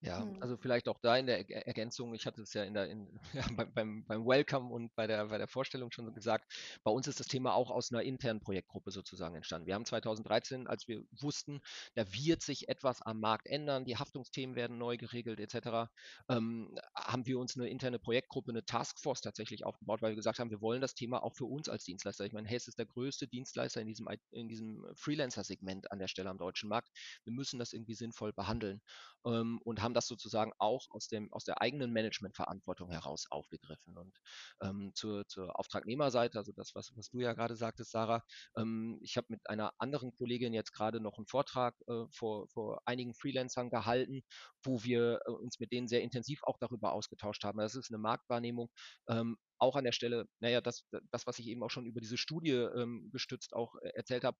Ja, 0.01 0.23
mhm. 0.23 0.41
also 0.41 0.55
vielleicht 0.55 0.87
auch 0.87 0.97
da 1.01 1.17
in 1.17 1.25
der 1.25 1.49
Ergänzung, 1.67 2.13
ich 2.13 2.25
hatte 2.25 2.41
es 2.41 2.53
ja, 2.53 2.63
in 2.63 2.73
der, 2.73 2.89
in, 2.89 3.19
ja 3.33 3.45
beim, 3.73 4.05
beim 4.05 4.25
Welcome 4.25 4.69
und 4.73 4.95
bei 4.95 5.07
der, 5.07 5.25
bei 5.27 5.37
der 5.37 5.47
Vorstellung 5.47 5.91
schon 5.91 6.13
gesagt, 6.13 6.53
bei 6.83 6.91
uns 6.91 7.07
ist 7.07 7.19
das 7.19 7.27
Thema 7.27 7.53
auch 7.53 7.69
aus 7.69 7.91
einer 7.91 8.01
internen 8.03 8.39
Projektgruppe 8.39 8.91
sozusagen 8.91 9.35
entstanden. 9.35 9.67
Wir 9.67 9.75
haben 9.75 9.83
2013, 9.83 10.67
als 10.67 10.87
wir 10.87 11.03
wussten, 11.19 11.59
da 11.95 12.05
wird 12.13 12.41
sich 12.41 12.69
etwas 12.69 13.01
am 13.01 13.19
Markt 13.19 13.47
ändern, 13.47 13.83
die 13.83 13.97
Haftungsthemen 13.97 14.55
werden 14.55 14.77
neu 14.77 14.95
geregelt 14.95 15.39
etc., 15.39 15.89
ähm, 16.29 16.73
haben 16.95 17.25
wir 17.25 17.37
uns 17.37 17.57
eine 17.57 17.67
interne 17.67 17.99
Projektgruppe, 17.99 18.51
eine 18.51 18.63
Taskforce 18.63 19.19
tatsächlich 19.19 19.65
aufgebaut, 19.65 20.01
weil 20.01 20.11
wir 20.11 20.15
gesagt 20.15 20.39
haben, 20.39 20.49
wir 20.49 20.61
wollen 20.61 20.79
das 20.79 20.95
Thema 20.95 21.23
auch 21.23 21.35
für 21.35 21.45
uns 21.45 21.67
als 21.67 21.83
Dienstleister. 21.83 22.25
Ich 22.25 22.33
meine, 22.33 22.47
Hess 22.47 22.69
ist 22.69 22.79
der 22.79 22.85
größte 22.85 23.27
Dienstleister 23.27 23.81
in 23.81 23.87
diesem, 23.87 24.07
in 24.31 24.47
diesem 24.47 24.85
Freelancer-Segment 24.95 25.91
an 25.91 25.99
der 25.99 26.07
Stelle 26.07 26.29
am 26.29 26.37
deutschen 26.37 26.69
Markt. 26.69 26.89
Wir 27.25 27.33
müssen 27.33 27.59
das 27.59 27.73
irgendwie 27.73 27.95
sinnvoll 27.95 28.31
behandeln 28.31 28.81
ähm, 29.25 29.59
und 29.63 29.81
haben 29.81 29.88
das 29.93 30.07
sozusagen 30.07 30.51
auch 30.57 30.87
aus, 30.89 31.07
dem, 31.07 31.31
aus 31.33 31.43
der 31.43 31.61
eigenen 31.61 31.91
Managementverantwortung 31.91 32.89
heraus 32.89 33.25
aufgegriffen. 33.29 33.97
Und 33.97 34.17
ähm, 34.61 34.91
zur, 34.93 35.27
zur 35.27 35.57
Auftragnehmerseite, 35.59 36.37
also 36.37 36.51
das, 36.51 36.75
was, 36.75 36.91
was 36.95 37.09
du 37.09 37.19
ja 37.19 37.33
gerade 37.33 37.55
sagtest, 37.55 37.91
Sarah, 37.91 38.23
ähm, 38.57 38.99
ich 39.01 39.17
habe 39.17 39.27
mit 39.29 39.49
einer 39.49 39.73
anderen 39.77 40.11
Kollegin 40.13 40.53
jetzt 40.53 40.71
gerade 40.71 40.99
noch 40.99 41.17
einen 41.17 41.27
Vortrag 41.27 41.75
äh, 41.87 42.05
vor, 42.11 42.47
vor 42.49 42.81
einigen 42.85 43.13
Freelancern 43.13 43.69
gehalten, 43.69 44.23
wo 44.63 44.83
wir 44.83 45.19
äh, 45.25 45.31
uns 45.31 45.59
mit 45.59 45.71
denen 45.71 45.87
sehr 45.87 46.01
intensiv 46.01 46.43
auch 46.43 46.57
darüber 46.59 46.93
ausgetauscht 46.93 47.43
haben. 47.43 47.59
Das 47.59 47.75
ist 47.75 47.91
eine 47.91 47.97
Marktwahrnehmung, 47.97 48.69
ähm, 49.07 49.37
auch 49.59 49.75
an 49.75 49.83
der 49.83 49.91
Stelle, 49.91 50.25
naja, 50.39 50.61
das, 50.61 50.85
das, 51.11 51.27
was 51.27 51.37
ich 51.39 51.47
eben 51.47 51.63
auch 51.63 51.69
schon 51.69 51.85
über 51.85 51.99
diese 51.99 52.17
Studie 52.17 52.51
ähm, 52.51 53.09
gestützt 53.11 53.53
auch 53.53 53.75
äh, 53.81 53.89
erzählt 53.89 54.23
habe, 54.23 54.37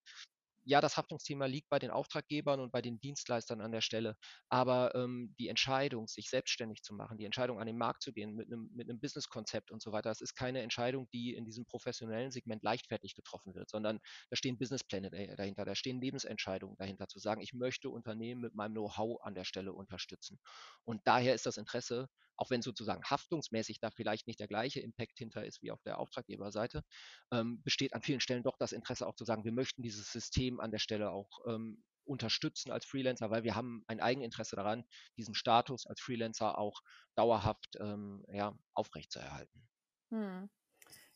ja, 0.63 0.81
das 0.81 0.97
Haftungsthema 0.97 1.45
liegt 1.45 1.69
bei 1.69 1.79
den 1.79 1.91
Auftraggebern 1.91 2.59
und 2.59 2.71
bei 2.71 2.81
den 2.81 2.99
Dienstleistern 2.99 3.61
an 3.61 3.71
der 3.71 3.81
Stelle. 3.81 4.15
Aber 4.49 4.93
ähm, 4.95 5.35
die 5.39 5.47
Entscheidung, 5.47 6.07
sich 6.07 6.29
selbstständig 6.29 6.83
zu 6.83 6.93
machen, 6.93 7.17
die 7.17 7.25
Entscheidung 7.25 7.59
an 7.59 7.67
den 7.67 7.77
Markt 7.77 8.01
zu 8.03 8.13
gehen 8.13 8.35
mit 8.35 8.47
einem, 8.47 8.69
mit 8.73 8.89
einem 8.89 8.99
Businesskonzept 8.99 9.71
und 9.71 9.81
so 9.81 9.91
weiter, 9.91 10.09
das 10.09 10.21
ist 10.21 10.35
keine 10.35 10.61
Entscheidung, 10.61 11.07
die 11.13 11.33
in 11.35 11.45
diesem 11.45 11.65
professionellen 11.65 12.31
Segment 12.31 12.63
leichtfertig 12.63 13.15
getroffen 13.15 13.55
wird, 13.55 13.69
sondern 13.69 13.99
da 14.29 14.35
stehen 14.35 14.57
Businesspläne 14.57 15.09
dahinter, 15.09 15.65
da 15.65 15.75
stehen 15.75 16.01
Lebensentscheidungen 16.01 16.77
dahinter, 16.77 17.07
zu 17.07 17.19
sagen, 17.19 17.41
ich 17.41 17.53
möchte 17.53 17.89
Unternehmen 17.89 18.41
mit 18.41 18.55
meinem 18.55 18.73
Know-how 18.73 19.21
an 19.23 19.35
der 19.35 19.45
Stelle 19.45 19.73
unterstützen. 19.73 20.39
Und 20.83 21.01
daher 21.05 21.35
ist 21.35 21.45
das 21.45 21.57
Interesse 21.57 22.07
auch 22.39 22.49
wenn 22.49 22.61
sozusagen 22.61 23.03
haftungsmäßig 23.03 23.79
da 23.79 23.91
vielleicht 23.91 24.25
nicht 24.27 24.39
der 24.39 24.47
gleiche 24.47 24.79
Impact 24.79 25.17
hinter 25.17 25.45
ist 25.45 25.61
wie 25.61 25.71
auf 25.71 25.81
der 25.83 25.99
Auftraggeberseite, 25.99 26.83
ähm, 27.31 27.61
besteht 27.63 27.93
an 27.93 28.01
vielen 28.01 28.21
Stellen 28.21 28.43
doch 28.43 28.57
das 28.57 28.71
Interesse 28.71 29.05
auch 29.07 29.15
zu 29.15 29.25
sagen, 29.25 29.43
wir 29.43 29.51
möchten 29.51 29.83
dieses 29.83 30.11
System 30.11 30.48
an 30.57 30.71
der 30.71 30.79
Stelle 30.79 31.11
auch 31.11 31.39
ähm, 31.47 31.83
unterstützen 32.05 32.71
als 32.71 32.85
Freelancer, 32.85 33.29
weil 33.29 33.43
wir 33.43 33.55
haben 33.55 33.83
ein 33.87 33.99
Eigeninteresse 33.99 34.55
daran, 34.55 34.85
diesen 35.17 35.35
Status 35.35 35.85
als 35.85 36.01
Freelancer 36.01 36.57
auch 36.57 36.81
dauerhaft 37.15 37.77
ähm, 37.79 38.25
ja, 38.29 38.57
aufrechtzuerhalten. 38.73 39.69
Hm. 40.11 40.49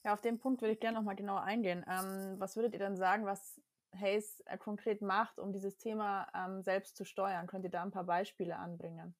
Ja, 0.04 0.14
auf 0.14 0.22
den 0.22 0.40
Punkt 0.40 0.62
würde 0.62 0.74
ich 0.74 0.80
gerne 0.80 0.98
nochmal 0.98 1.16
genauer 1.16 1.44
eingehen. 1.44 1.86
Ähm, 1.88 2.40
was 2.40 2.56
würdet 2.56 2.74
ihr 2.74 2.80
denn 2.80 2.98
sagen, 2.98 3.26
was 3.26 3.62
Hayes 3.96 4.42
äh, 4.48 4.58
konkret 4.58 5.02
macht, 5.02 5.40
um 5.40 5.54
dieses 5.54 5.78
Thema 5.78 6.28
ähm, 6.36 6.62
selbst 6.64 6.98
zu 6.98 7.06
steuern? 7.06 7.48
Könnt 7.48 7.66
ihr 7.66 7.72
da 7.72 7.84
ein 7.84 7.92
paar 7.92 8.06
Beispiele 8.06 8.58
anbringen? 8.58 9.16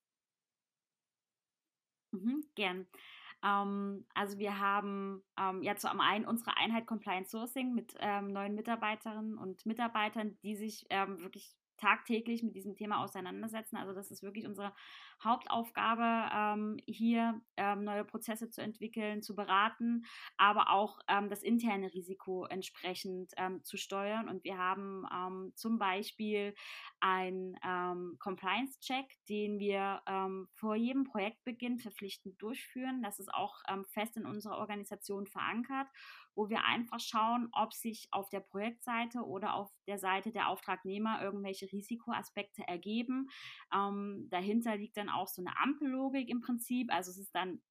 Mhm, 2.14 2.44
gern. 2.56 2.88
Ähm, 3.44 4.06
also 4.14 4.38
wir 4.38 4.60
haben 4.60 5.22
ähm, 5.40 5.62
ja 5.62 5.76
zum 5.76 6.00
einen 6.00 6.26
unsere 6.26 6.56
Einheit 6.58 6.88
Compliance 6.88 7.32
Sourcing 7.32 7.74
mit 7.74 7.96
ähm, 8.00 8.32
neuen 8.32 8.56
Mitarbeiterinnen 8.56 9.38
und 9.38 9.66
Mitarbeitern, 9.66 10.38
die 10.44 10.56
sich 10.56 10.86
ähm, 10.90 11.20
wirklich 11.20 11.56
tagtäglich 11.78 12.44
mit 12.44 12.56
diesem 12.56 12.76
Thema 12.76 13.04
auseinandersetzen. 13.04 13.78
Also 13.78 13.94
das 13.94 14.12
ist 14.12 14.24
wirklich 14.24 14.48
unsere 14.48 14.74
Hauptaufgabe, 15.24 16.30
ähm, 16.34 16.78
hier 16.86 17.42
ähm, 17.58 17.84
neue 17.84 18.04
Prozesse 18.04 18.50
zu 18.50 18.62
entwickeln, 18.62 19.22
zu 19.22 19.36
beraten, 19.36 20.06
aber 20.38 20.70
auch 20.72 21.00
ähm, 21.08 21.30
das 21.30 21.44
interne 21.44 21.94
Risiko 21.94 22.46
entsprechend 22.46 23.32
ähm, 23.38 23.64
zu 23.64 23.78
steuern. 23.78 24.30
Und 24.30 24.44
wir 24.44 24.58
haben 24.58 25.06
ähm, 25.14 25.54
zum 25.56 25.78
Beispiel 25.80 26.54
einen 27.00 27.58
ähm, 27.66 28.18
Compliance-Check, 28.20 29.06
den 29.28 29.60
wir 29.60 30.02
vor 30.56 30.76
jedem 30.76 31.04
Projektbeginn 31.04 31.80
verpflichtend 31.80 32.42
durchführen. 32.42 33.02
Das 33.04 33.20
ist 33.20 33.34
auch 33.34 33.62
fest 33.92 34.18
in 34.18 34.26
unserer 34.26 34.58
Organisation 34.58 35.28
verankert 35.28 35.88
wo 36.36 36.50
wir 36.50 36.64
einfach 36.66 37.00
schauen, 37.00 37.50
ob 37.52 37.74
sich 37.74 38.08
auf 38.12 38.30
der 38.30 38.40
Projektseite 38.40 39.20
oder 39.20 39.54
auf 39.54 39.72
der 39.88 40.00
Seite 40.00 40.32
der 40.32 40.50
Auftragnehmer 40.50 41.22
irgendwelche 41.22 41.72
Risikoaspekte 41.72 42.68
ergeben. 42.68 43.30
Dahinter 43.70 44.78
liegt 44.78 44.98
dann 44.98 45.10
auch 45.14 45.28
so 45.28 45.42
eine 45.42 45.58
Ampellogik 45.58 46.30
im 46.30 46.42
Prinzip. 46.42 46.94
Also 46.94 47.12
es 47.12 47.18
ist 47.18 47.34
dann 47.34 47.62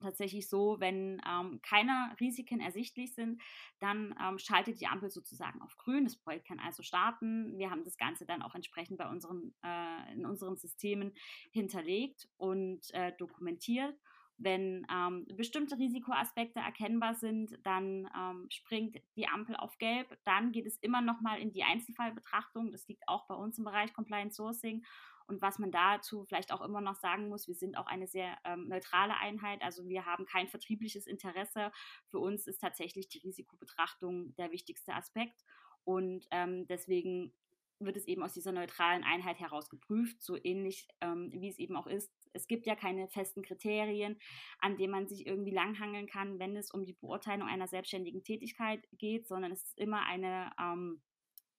tatsächlich 0.00 0.48
so, 0.48 0.76
wenn 0.80 1.20
ähm, 1.28 1.60
keine 1.62 2.14
Risiken 2.20 2.60
ersichtlich 2.60 3.14
sind, 3.14 3.40
dann 3.80 4.14
ähm, 4.22 4.38
schaltet 4.38 4.80
die 4.80 4.86
Ampel 4.86 5.10
sozusagen 5.10 5.60
auf 5.62 5.76
grün. 5.76 6.04
Das 6.04 6.16
Projekt 6.16 6.46
kann 6.46 6.60
also 6.60 6.82
starten. 6.82 7.56
Wir 7.58 7.70
haben 7.70 7.84
das 7.84 7.96
Ganze 7.96 8.26
dann 8.26 8.42
auch 8.42 8.54
entsprechend 8.54 8.98
bei 8.98 9.08
unseren, 9.08 9.54
äh, 9.64 10.12
in 10.12 10.26
unseren 10.26 10.56
Systemen 10.56 11.12
hinterlegt 11.50 12.28
und 12.36 12.92
äh, 12.92 13.12
dokumentiert. 13.16 13.98
Wenn 14.36 14.84
ähm, 14.92 15.26
bestimmte 15.36 15.78
Risikoaspekte 15.78 16.58
erkennbar 16.58 17.14
sind, 17.14 17.56
dann 17.62 18.10
ähm, 18.18 18.46
springt 18.50 19.00
die 19.16 19.28
Ampel 19.28 19.54
auf 19.54 19.78
Gelb. 19.78 20.18
Dann 20.24 20.50
geht 20.50 20.66
es 20.66 20.76
immer 20.78 21.00
noch 21.00 21.20
mal 21.20 21.38
in 21.38 21.52
die 21.52 21.62
Einzelfallbetrachtung. 21.62 22.72
Das 22.72 22.88
liegt 22.88 23.08
auch 23.08 23.28
bei 23.28 23.34
uns 23.34 23.58
im 23.58 23.64
Bereich 23.64 23.92
Compliance 23.92 24.34
Sourcing. 24.34 24.84
Und 25.26 25.40
was 25.40 25.58
man 25.58 25.70
dazu 25.70 26.24
vielleicht 26.24 26.52
auch 26.52 26.60
immer 26.60 26.80
noch 26.80 26.96
sagen 26.96 27.28
muss, 27.28 27.48
wir 27.48 27.54
sind 27.54 27.76
auch 27.76 27.86
eine 27.86 28.06
sehr 28.06 28.36
ähm, 28.44 28.68
neutrale 28.68 29.16
Einheit. 29.16 29.62
Also 29.62 29.88
wir 29.88 30.04
haben 30.04 30.26
kein 30.26 30.48
vertriebliches 30.48 31.06
Interesse. 31.06 31.72
Für 32.08 32.18
uns 32.18 32.46
ist 32.46 32.58
tatsächlich 32.58 33.08
die 33.08 33.18
Risikobetrachtung 33.18 34.34
der 34.36 34.50
wichtigste 34.50 34.92
Aspekt. 34.92 35.44
Und 35.84 36.26
ähm, 36.30 36.66
deswegen 36.66 37.32
wird 37.80 37.96
es 37.96 38.06
eben 38.06 38.22
aus 38.22 38.34
dieser 38.34 38.52
neutralen 38.52 39.04
Einheit 39.04 39.40
heraus 39.40 39.68
geprüft, 39.68 40.22
so 40.22 40.36
ähnlich 40.42 40.88
ähm, 41.00 41.30
wie 41.32 41.48
es 41.48 41.58
eben 41.58 41.76
auch 41.76 41.86
ist. 41.86 42.12
Es 42.32 42.46
gibt 42.46 42.66
ja 42.66 42.74
keine 42.76 43.08
festen 43.08 43.42
Kriterien, 43.42 44.18
an 44.58 44.76
denen 44.76 44.92
man 44.92 45.06
sich 45.06 45.26
irgendwie 45.26 45.50
langhangeln 45.50 46.06
kann, 46.06 46.38
wenn 46.38 46.56
es 46.56 46.70
um 46.70 46.84
die 46.84 46.94
Beurteilung 46.94 47.48
einer 47.48 47.68
selbstständigen 47.68 48.22
Tätigkeit 48.22 48.86
geht, 48.92 49.26
sondern 49.26 49.52
es 49.52 49.62
ist 49.64 49.78
immer 49.78 50.04
eine 50.06 50.50
ähm, 50.60 51.02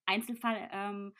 Einzelfall. 0.05 0.69
Ähm, 0.71 1.13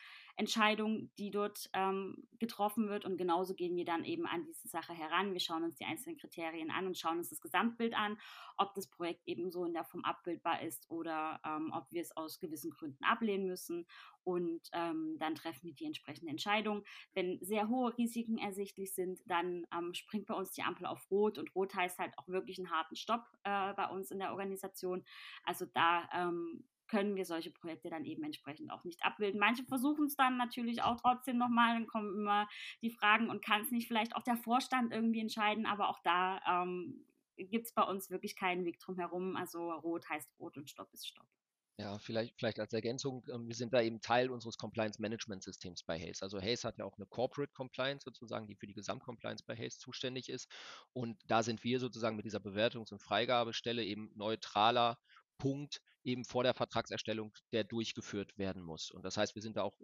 die 1.17 1.31
dort 1.31 1.69
ähm, 1.73 2.27
getroffen 2.39 2.89
wird. 2.89 3.05
Und 3.05 3.17
genauso 3.17 3.53
gehen 3.53 3.75
wir 3.77 3.85
dann 3.85 4.03
eben 4.03 4.25
an 4.25 4.43
diese 4.43 4.67
Sache 4.67 4.93
heran. 4.93 5.31
Wir 5.31 5.39
schauen 5.39 5.63
uns 5.63 5.75
die 5.75 5.85
einzelnen 5.85 6.17
Kriterien 6.17 6.71
an 6.71 6.87
und 6.87 6.97
schauen 6.97 7.19
uns 7.19 7.29
das 7.29 7.39
Gesamtbild 7.39 7.95
an, 7.95 8.17
ob 8.57 8.73
das 8.73 8.87
Projekt 8.87 9.25
eben 9.27 9.49
so 9.49 9.63
in 9.63 9.73
der 9.73 9.85
Form 9.85 10.03
abbildbar 10.03 10.61
ist 10.61 10.89
oder 10.89 11.39
ähm, 11.45 11.71
ob 11.73 11.89
wir 11.91 12.01
es 12.01 12.15
aus 12.17 12.39
gewissen 12.39 12.71
Gründen 12.71 13.03
ablehnen 13.03 13.47
müssen. 13.47 13.85
Und 14.23 14.71
dann 14.73 15.35
treffen 15.35 15.67
wir 15.67 15.75
die 15.75 15.85
entsprechende 15.85 16.31
Entscheidung. 16.31 16.83
Wenn 17.13 17.37
sehr 17.41 17.69
hohe 17.69 17.95
Risiken 17.95 18.39
ersichtlich 18.39 18.91
sind, 18.91 19.19
dann 19.27 19.67
springt 19.91 20.25
bei 20.25 20.33
uns 20.33 20.51
die 20.51 20.63
Ampel 20.63 20.87
auf 20.87 21.11
Rot. 21.11 21.37
Und 21.37 21.53
Rot 21.53 21.75
heißt 21.75 21.99
halt 21.99 22.17
auch 22.17 22.27
wirklich 22.27 22.57
einen 22.57 22.71
harten 22.71 22.95
Stopp 22.95 23.21
äh, 23.43 23.73
bei 23.73 23.87
uns 23.87 24.09
in 24.09 24.17
der 24.17 24.31
Organisation. 24.31 25.05
Also 25.43 25.67
da 25.67 26.09
ähm, 26.11 26.63
können 26.87 27.15
wir 27.15 27.25
solche 27.25 27.51
Projekte 27.51 27.89
dann 27.89 28.05
eben 28.05 28.23
entsprechend 28.23 28.71
auch 28.71 28.83
nicht 28.83 29.03
abbilden. 29.03 29.39
Manche 29.39 29.63
versuchen 29.63 30.05
es 30.05 30.15
dann 30.15 30.37
natürlich 30.37 30.81
auch 30.81 30.99
trotzdem 31.01 31.37
nochmal, 31.37 31.75
dann 31.75 31.87
kommen 31.87 32.15
immer 32.15 32.47
die 32.81 32.91
Fragen 32.91 33.29
und 33.29 33.43
kann 33.43 33.61
es 33.61 33.71
nicht 33.71 33.87
vielleicht 33.87 34.15
auch 34.15 34.23
der 34.23 34.37
Vorstand 34.37 34.91
irgendwie 34.91 35.19
entscheiden, 35.19 35.65
aber 35.65 35.89
auch 35.89 35.99
da 36.03 36.63
ähm, 36.63 37.05
gibt 37.37 37.67
es 37.67 37.73
bei 37.73 37.83
uns 37.83 38.09
wirklich 38.09 38.35
keinen 38.35 38.65
Weg 38.65 38.79
drum 38.79 38.97
herum. 38.97 39.35
Also 39.35 39.71
rot 39.71 40.09
heißt 40.09 40.29
rot 40.39 40.57
und 40.57 40.69
Stopp 40.69 40.93
ist 40.93 41.07
Stopp. 41.07 41.27
Ja, 41.77 41.99
vielleicht, 41.99 42.37
vielleicht 42.37 42.61
als 42.61 42.71
Ergänzung, 42.71 43.25
ähm, 43.29 43.49
wir 43.49 43.55
sind 43.55 43.73
da 43.73 43.81
eben 43.81 43.99
Teil 43.99 44.29
unseres 44.29 44.57
Compliance 44.57 45.01
Management 45.01 45.43
Systems 45.43 45.83
bei 45.83 45.99
Hays. 45.99 46.23
Also 46.23 46.39
Hays 46.39 46.63
hat 46.63 46.77
ja 46.77 46.85
auch 46.85 46.95
eine 46.95 47.05
Corporate 47.05 47.51
Compliance 47.51 48.05
sozusagen, 48.05 48.47
die 48.47 48.55
für 48.55 48.65
die 48.65 48.73
Gesamtcompliance 48.73 49.43
bei 49.45 49.57
Hays 49.57 49.77
zuständig 49.77 50.29
ist. 50.29 50.49
Und 50.93 51.19
da 51.27 51.43
sind 51.43 51.65
wir 51.65 51.81
sozusagen 51.81 52.15
mit 52.15 52.23
dieser 52.23 52.39
Bewertungs- 52.39 52.93
und 52.93 52.99
Freigabestelle 52.99 53.83
eben 53.83 54.09
neutraler 54.15 54.97
Punkt 55.37 55.81
eben 56.03 56.25
vor 56.25 56.43
der 56.43 56.53
Vertragserstellung, 56.53 57.33
der 57.51 57.63
durchgeführt 57.63 58.37
werden 58.37 58.61
muss. 58.61 58.91
Und 58.91 59.03
das 59.03 59.17
heißt, 59.17 59.35
wir 59.35 59.41
sind 59.41 59.57
da 59.57 59.63
auch 59.63 59.77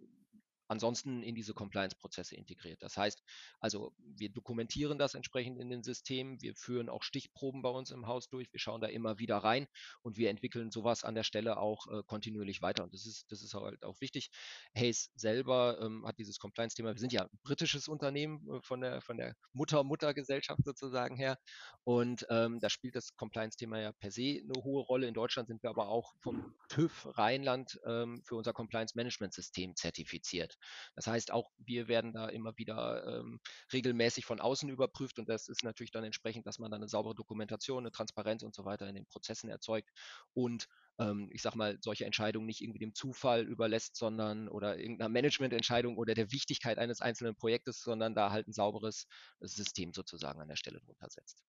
ansonsten 0.71 1.21
in 1.21 1.35
diese 1.35 1.53
Compliance-Prozesse 1.53 2.35
integriert. 2.35 2.81
Das 2.81 2.95
heißt, 2.95 3.21
also 3.59 3.93
wir 3.97 4.29
dokumentieren 4.29 4.97
das 4.97 5.15
entsprechend 5.15 5.59
in 5.59 5.69
den 5.69 5.83
Systemen, 5.83 6.41
wir 6.41 6.55
führen 6.55 6.87
auch 6.87 7.03
Stichproben 7.03 7.61
bei 7.61 7.69
uns 7.69 7.91
im 7.91 8.07
Haus 8.07 8.29
durch, 8.29 8.51
wir 8.53 8.59
schauen 8.59 8.79
da 8.79 8.87
immer 8.87 9.19
wieder 9.19 9.37
rein 9.37 9.67
und 10.01 10.17
wir 10.17 10.29
entwickeln 10.29 10.71
sowas 10.71 11.03
an 11.03 11.13
der 11.13 11.23
Stelle 11.23 11.57
auch 11.57 11.87
äh, 11.87 12.03
kontinuierlich 12.07 12.61
weiter. 12.61 12.83
Und 12.85 12.93
das 12.93 13.05
ist, 13.05 13.29
das 13.31 13.43
ist 13.43 13.53
halt 13.53 13.83
auch 13.83 13.99
wichtig. 13.99 14.31
Hayes 14.73 15.11
selber 15.13 15.77
ähm, 15.81 16.05
hat 16.07 16.17
dieses 16.17 16.39
Compliance-Thema, 16.39 16.93
wir 16.93 16.99
sind 16.99 17.11
ja 17.11 17.23
ein 17.23 17.39
britisches 17.43 17.89
Unternehmen 17.89 18.47
äh, 18.49 18.61
von 18.61 18.79
der, 18.79 19.01
von 19.01 19.17
der 19.17 19.35
Mutter-Mutter-Gesellschaft 19.51 20.63
sozusagen 20.63 21.17
her. 21.17 21.37
Und 21.83 22.25
ähm, 22.29 22.61
da 22.61 22.69
spielt 22.69 22.95
das 22.95 23.13
Compliance-Thema 23.17 23.81
ja 23.81 23.91
per 23.91 24.11
se 24.11 24.41
eine 24.41 24.63
hohe 24.63 24.83
Rolle. 24.83 25.07
In 25.07 25.13
Deutschland 25.13 25.49
sind 25.49 25.61
wir 25.63 25.69
aber 25.69 25.89
auch 25.89 26.13
vom 26.21 26.53
TÜV 26.69 27.09
Rheinland 27.17 27.77
ähm, 27.85 28.21
für 28.23 28.35
unser 28.35 28.53
Compliance-Management-System 28.53 29.75
zertifiziert. 29.75 30.57
Das 30.95 31.07
heißt, 31.07 31.31
auch 31.31 31.51
wir 31.57 31.87
werden 31.87 32.13
da 32.13 32.27
immer 32.29 32.57
wieder 32.57 33.19
ähm, 33.19 33.39
regelmäßig 33.73 34.25
von 34.25 34.39
außen 34.39 34.69
überprüft 34.69 35.19
und 35.19 35.29
das 35.29 35.47
ist 35.47 35.63
natürlich 35.63 35.91
dann 35.91 36.03
entsprechend, 36.03 36.47
dass 36.47 36.59
man 36.59 36.71
dann 36.71 36.81
eine 36.81 36.89
saubere 36.89 37.15
Dokumentation, 37.15 37.83
eine 37.83 37.91
Transparenz 37.91 38.43
und 38.43 38.55
so 38.55 38.65
weiter 38.65 38.87
in 38.87 38.95
den 38.95 39.05
Prozessen 39.05 39.49
erzeugt 39.49 39.89
und 40.33 40.67
ähm, 40.99 41.29
ich 41.31 41.41
sag 41.41 41.55
mal, 41.55 41.77
solche 41.81 42.05
Entscheidungen 42.05 42.45
nicht 42.45 42.61
irgendwie 42.61 42.79
dem 42.79 42.93
Zufall 42.93 43.45
überlässt, 43.47 43.95
sondern 43.95 44.47
oder 44.49 44.77
irgendeiner 44.77 45.09
Managemententscheidung 45.09 45.97
oder 45.97 46.13
der 46.13 46.31
Wichtigkeit 46.31 46.77
eines 46.77 47.01
einzelnen 47.01 47.35
Projektes, 47.35 47.81
sondern 47.81 48.15
da 48.15 48.31
halt 48.31 48.47
ein 48.47 48.53
sauberes 48.53 49.07
System 49.39 49.93
sozusagen 49.93 50.41
an 50.41 50.47
der 50.47 50.55
Stelle 50.55 50.79
drunter 50.79 51.09
setzt. 51.09 51.43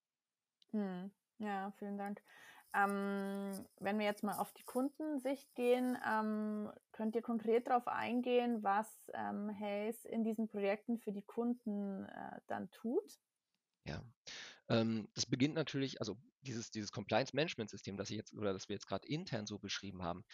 Hm. 0.72 1.10
Ja, 1.38 1.72
vielen 1.78 1.98
Dank. 1.98 2.22
Ähm, 2.74 3.52
wenn 3.80 3.98
wir 3.98 4.06
jetzt 4.06 4.22
mal 4.22 4.38
auf 4.38 4.52
die 4.54 4.64
Kundensicht 4.64 5.54
gehen, 5.54 5.98
ähm, 6.08 6.72
könnt 6.92 7.14
ihr 7.14 7.22
konkret 7.22 7.66
darauf 7.66 7.86
eingehen, 7.86 8.62
was 8.62 9.10
ähm, 9.14 9.50
Hayes 9.58 10.04
in 10.04 10.24
diesen 10.24 10.48
Projekten 10.48 10.98
für 10.98 11.12
die 11.12 11.22
Kunden 11.22 12.04
äh, 12.04 12.40
dann 12.46 12.70
tut? 12.70 13.18
Ja, 13.86 14.02
ähm, 14.68 15.08
das 15.14 15.26
beginnt 15.26 15.54
natürlich, 15.54 16.00
also 16.00 16.16
dieses, 16.40 16.70
dieses 16.70 16.92
Compliance-Management-System, 16.92 17.96
das 17.96 18.10
ich 18.10 18.16
jetzt 18.16 18.32
oder 18.34 18.52
das 18.52 18.68
wir 18.68 18.74
jetzt 18.74 18.86
gerade 18.86 19.06
intern 19.06 19.46
so 19.46 19.58
beschrieben 19.58 20.02
haben, 20.02 20.24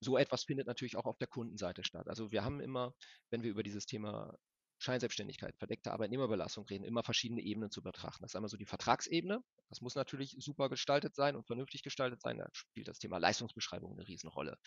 so 0.00 0.16
etwas 0.16 0.44
findet 0.44 0.66
natürlich 0.66 0.96
auch 0.96 1.06
auf 1.06 1.18
der 1.18 1.28
Kundenseite 1.28 1.84
statt. 1.84 2.08
Also 2.08 2.32
wir 2.32 2.44
haben 2.44 2.60
immer, 2.60 2.94
wenn 3.30 3.42
wir 3.42 3.50
über 3.50 3.62
dieses 3.62 3.86
Thema 3.86 4.36
Scheinselbstständigkeit, 4.78 5.56
verdeckte 5.56 5.92
Arbeitnehmerbelastung 5.92 6.64
reden, 6.66 6.84
immer 6.84 7.02
verschiedene 7.02 7.40
Ebenen 7.40 7.70
zu 7.70 7.82
betrachten. 7.82 8.22
Das 8.22 8.32
ist 8.32 8.36
einmal 8.36 8.48
so 8.48 8.56
die 8.56 8.66
Vertragsebene. 8.66 9.42
Das 9.68 9.80
muss 9.80 9.94
natürlich 9.94 10.36
super 10.38 10.68
gestaltet 10.68 11.14
sein 11.14 11.36
und 11.36 11.46
vernünftig 11.46 11.82
gestaltet 11.82 12.20
sein. 12.22 12.38
Da 12.38 12.48
spielt 12.52 12.88
das 12.88 12.98
Thema 12.98 13.18
Leistungsbeschreibung 13.18 13.92
eine 13.92 14.06
Riesenrolle. 14.06 14.58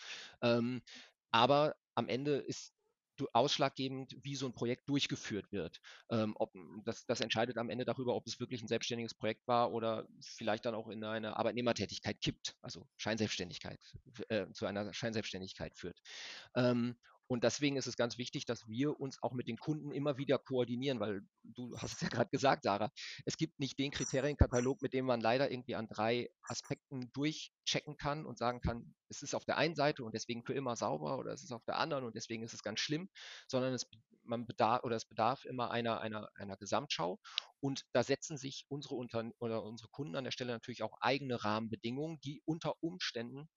Ähm, 0.42 0.82
aber 1.30 1.74
am 1.94 2.08
Ende 2.08 2.36
ist 2.36 2.74
ausschlaggebend, 3.32 4.16
wie 4.22 4.36
so 4.36 4.46
ein 4.46 4.52
Projekt 4.52 4.88
durchgeführt 4.88 5.50
wird. 5.52 5.80
Ähm, 6.10 6.34
ob, 6.38 6.52
das, 6.84 7.04
das, 7.06 7.20
entscheidet 7.20 7.58
am 7.58 7.70
Ende 7.70 7.84
darüber, 7.84 8.14
ob 8.14 8.26
es 8.26 8.40
wirklich 8.40 8.62
ein 8.62 8.68
selbstständiges 8.68 9.14
Projekt 9.14 9.46
war 9.46 9.72
oder 9.72 10.06
vielleicht 10.20 10.64
dann 10.64 10.74
auch 10.74 10.88
in 10.88 11.04
eine 11.04 11.36
Arbeitnehmertätigkeit 11.36 12.20
kippt, 12.20 12.56
also 12.62 12.88
Scheinselbstständigkeit, 12.96 13.78
äh, 14.28 14.50
zu 14.52 14.66
einer 14.66 14.92
Scheinselbstständigkeit 14.92 15.76
führt. 15.76 16.00
Ähm, 16.56 16.96
und 17.28 17.44
deswegen 17.44 17.76
ist 17.76 17.86
es 17.86 17.96
ganz 17.96 18.18
wichtig, 18.18 18.44
dass 18.44 18.66
wir 18.68 19.00
uns 19.00 19.22
auch 19.22 19.32
mit 19.32 19.48
den 19.48 19.56
Kunden 19.56 19.90
immer 19.92 20.18
wieder 20.18 20.38
koordinieren, 20.38 21.00
weil 21.00 21.22
du 21.42 21.76
hast 21.78 21.94
es 21.94 22.00
ja 22.00 22.08
gerade 22.08 22.30
gesagt, 22.30 22.64
Sarah, 22.64 22.90
es 23.24 23.36
gibt 23.36 23.58
nicht 23.58 23.78
den 23.78 23.90
Kriterienkatalog, 23.90 24.82
mit 24.82 24.92
dem 24.92 25.06
man 25.06 25.20
leider 25.20 25.50
irgendwie 25.50 25.74
an 25.74 25.88
drei 25.88 26.28
Aspekten 26.42 27.10
durchchecken 27.12 27.96
kann 27.96 28.26
und 28.26 28.38
sagen 28.38 28.60
kann, 28.60 28.94
es 29.08 29.22
ist 29.22 29.34
auf 29.34 29.44
der 29.44 29.56
einen 29.56 29.74
Seite 29.74 30.04
und 30.04 30.14
deswegen 30.14 30.44
für 30.44 30.54
immer 30.54 30.76
sauber 30.76 31.18
oder 31.18 31.32
es 31.32 31.42
ist 31.42 31.52
auf 31.52 31.64
der 31.64 31.78
anderen 31.78 32.04
und 32.04 32.14
deswegen 32.16 32.42
ist 32.42 32.54
es 32.54 32.62
ganz 32.62 32.80
schlimm, 32.80 33.08
sondern 33.48 33.72
es, 33.72 33.88
man 34.24 34.46
bedarf 34.46 34.84
oder 34.84 34.96
es 34.96 35.04
bedarf 35.04 35.44
immer 35.44 35.70
einer, 35.70 36.00
einer, 36.00 36.28
einer 36.34 36.56
Gesamtschau. 36.56 37.18
Und 37.60 37.84
da 37.92 38.02
setzen 38.02 38.36
sich 38.36 38.66
unsere 38.68 38.94
Unter 38.94 39.30
oder 39.38 39.62
unsere 39.62 39.88
Kunden 39.90 40.16
an 40.16 40.24
der 40.24 40.32
Stelle 40.32 40.52
natürlich 40.52 40.82
auch 40.82 40.96
eigene 41.00 41.42
Rahmenbedingungen, 41.44 42.20
die 42.20 42.42
unter 42.44 42.74
Umständen 42.82 43.48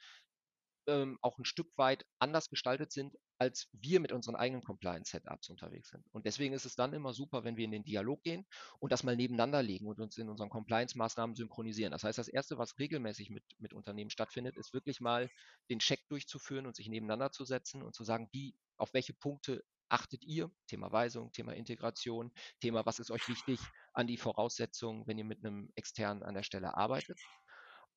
ähm, 0.88 1.18
auch 1.22 1.38
ein 1.38 1.46
Stück 1.46 1.72
weit 1.77 2.06
anders 2.20 2.50
gestaltet 2.50 2.92
sind, 2.92 3.15
als 3.38 3.68
wir 3.74 4.00
mit 4.00 4.12
unseren 4.12 4.36
eigenen 4.36 4.63
Compliance-Setups 4.63 5.50
unterwegs 5.50 5.89
sind. 5.89 6.06
Und 6.12 6.25
deswegen 6.25 6.54
ist 6.54 6.65
es 6.65 6.75
dann 6.75 6.94
immer 6.94 7.13
super, 7.13 7.44
wenn 7.44 7.58
wir 7.58 7.65
in 7.65 7.72
den 7.72 7.84
Dialog 7.84 8.24
gehen 8.24 8.46
und 8.80 8.92
das 8.92 9.04
mal 9.04 9.15
nebeneinander 9.15 9.62
legen 9.62 9.88
und 9.88 10.00
uns 10.00 10.18
in 10.18 10.30
unseren 10.30 10.50
Compliance-Maßnahmen 10.50 11.36
synchronisieren. 11.36 11.92
Das 11.92 12.04
heißt, 12.04 12.18
das 12.18 12.27
Erste, 12.27 12.58
was 12.58 12.77
regelmäßig 12.80 13.30
mit, 13.30 13.44
mit 13.60 13.74
Unternehmen 13.74 14.10
stattfindet, 14.10 14.58
ist 14.58 14.74
wirklich 14.74 15.01
mal 15.01 15.30
den 15.70 15.80
Check 15.80 16.08
durchzuführen 16.08 16.65
und 16.65 16.75
sich 16.75 16.88
nebeneinander 16.88 17.32
zu 17.32 17.46
setzen 17.46 17.82
und 17.84 17.94
zu 17.94 18.04
sagen, 18.04 18.30
wie, 18.32 18.56
auf 18.77 18.94
welche 18.94 19.13
Punkte 19.13 19.63
achtet 19.89 20.24
ihr? 20.24 20.51
Thema 20.68 20.92
Weisung, 20.92 21.32
Thema 21.32 21.54
Integration, 21.54 22.32
Thema, 22.60 22.86
was 22.86 23.00
ist 23.00 23.12
euch 23.12 23.27
wichtig 23.27 23.60
an 23.94 24.08
die 24.08 24.18
Voraussetzungen, 24.18 25.06
wenn 25.08 25.18
ihr 25.18 25.25
mit 25.25 25.46
einem 25.46 25.72
externen 25.75 26.24
an 26.24 26.34
der 26.34 26.44
Stelle 26.44 26.75
arbeitet? 26.75 27.20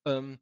Ähm, 0.05 0.41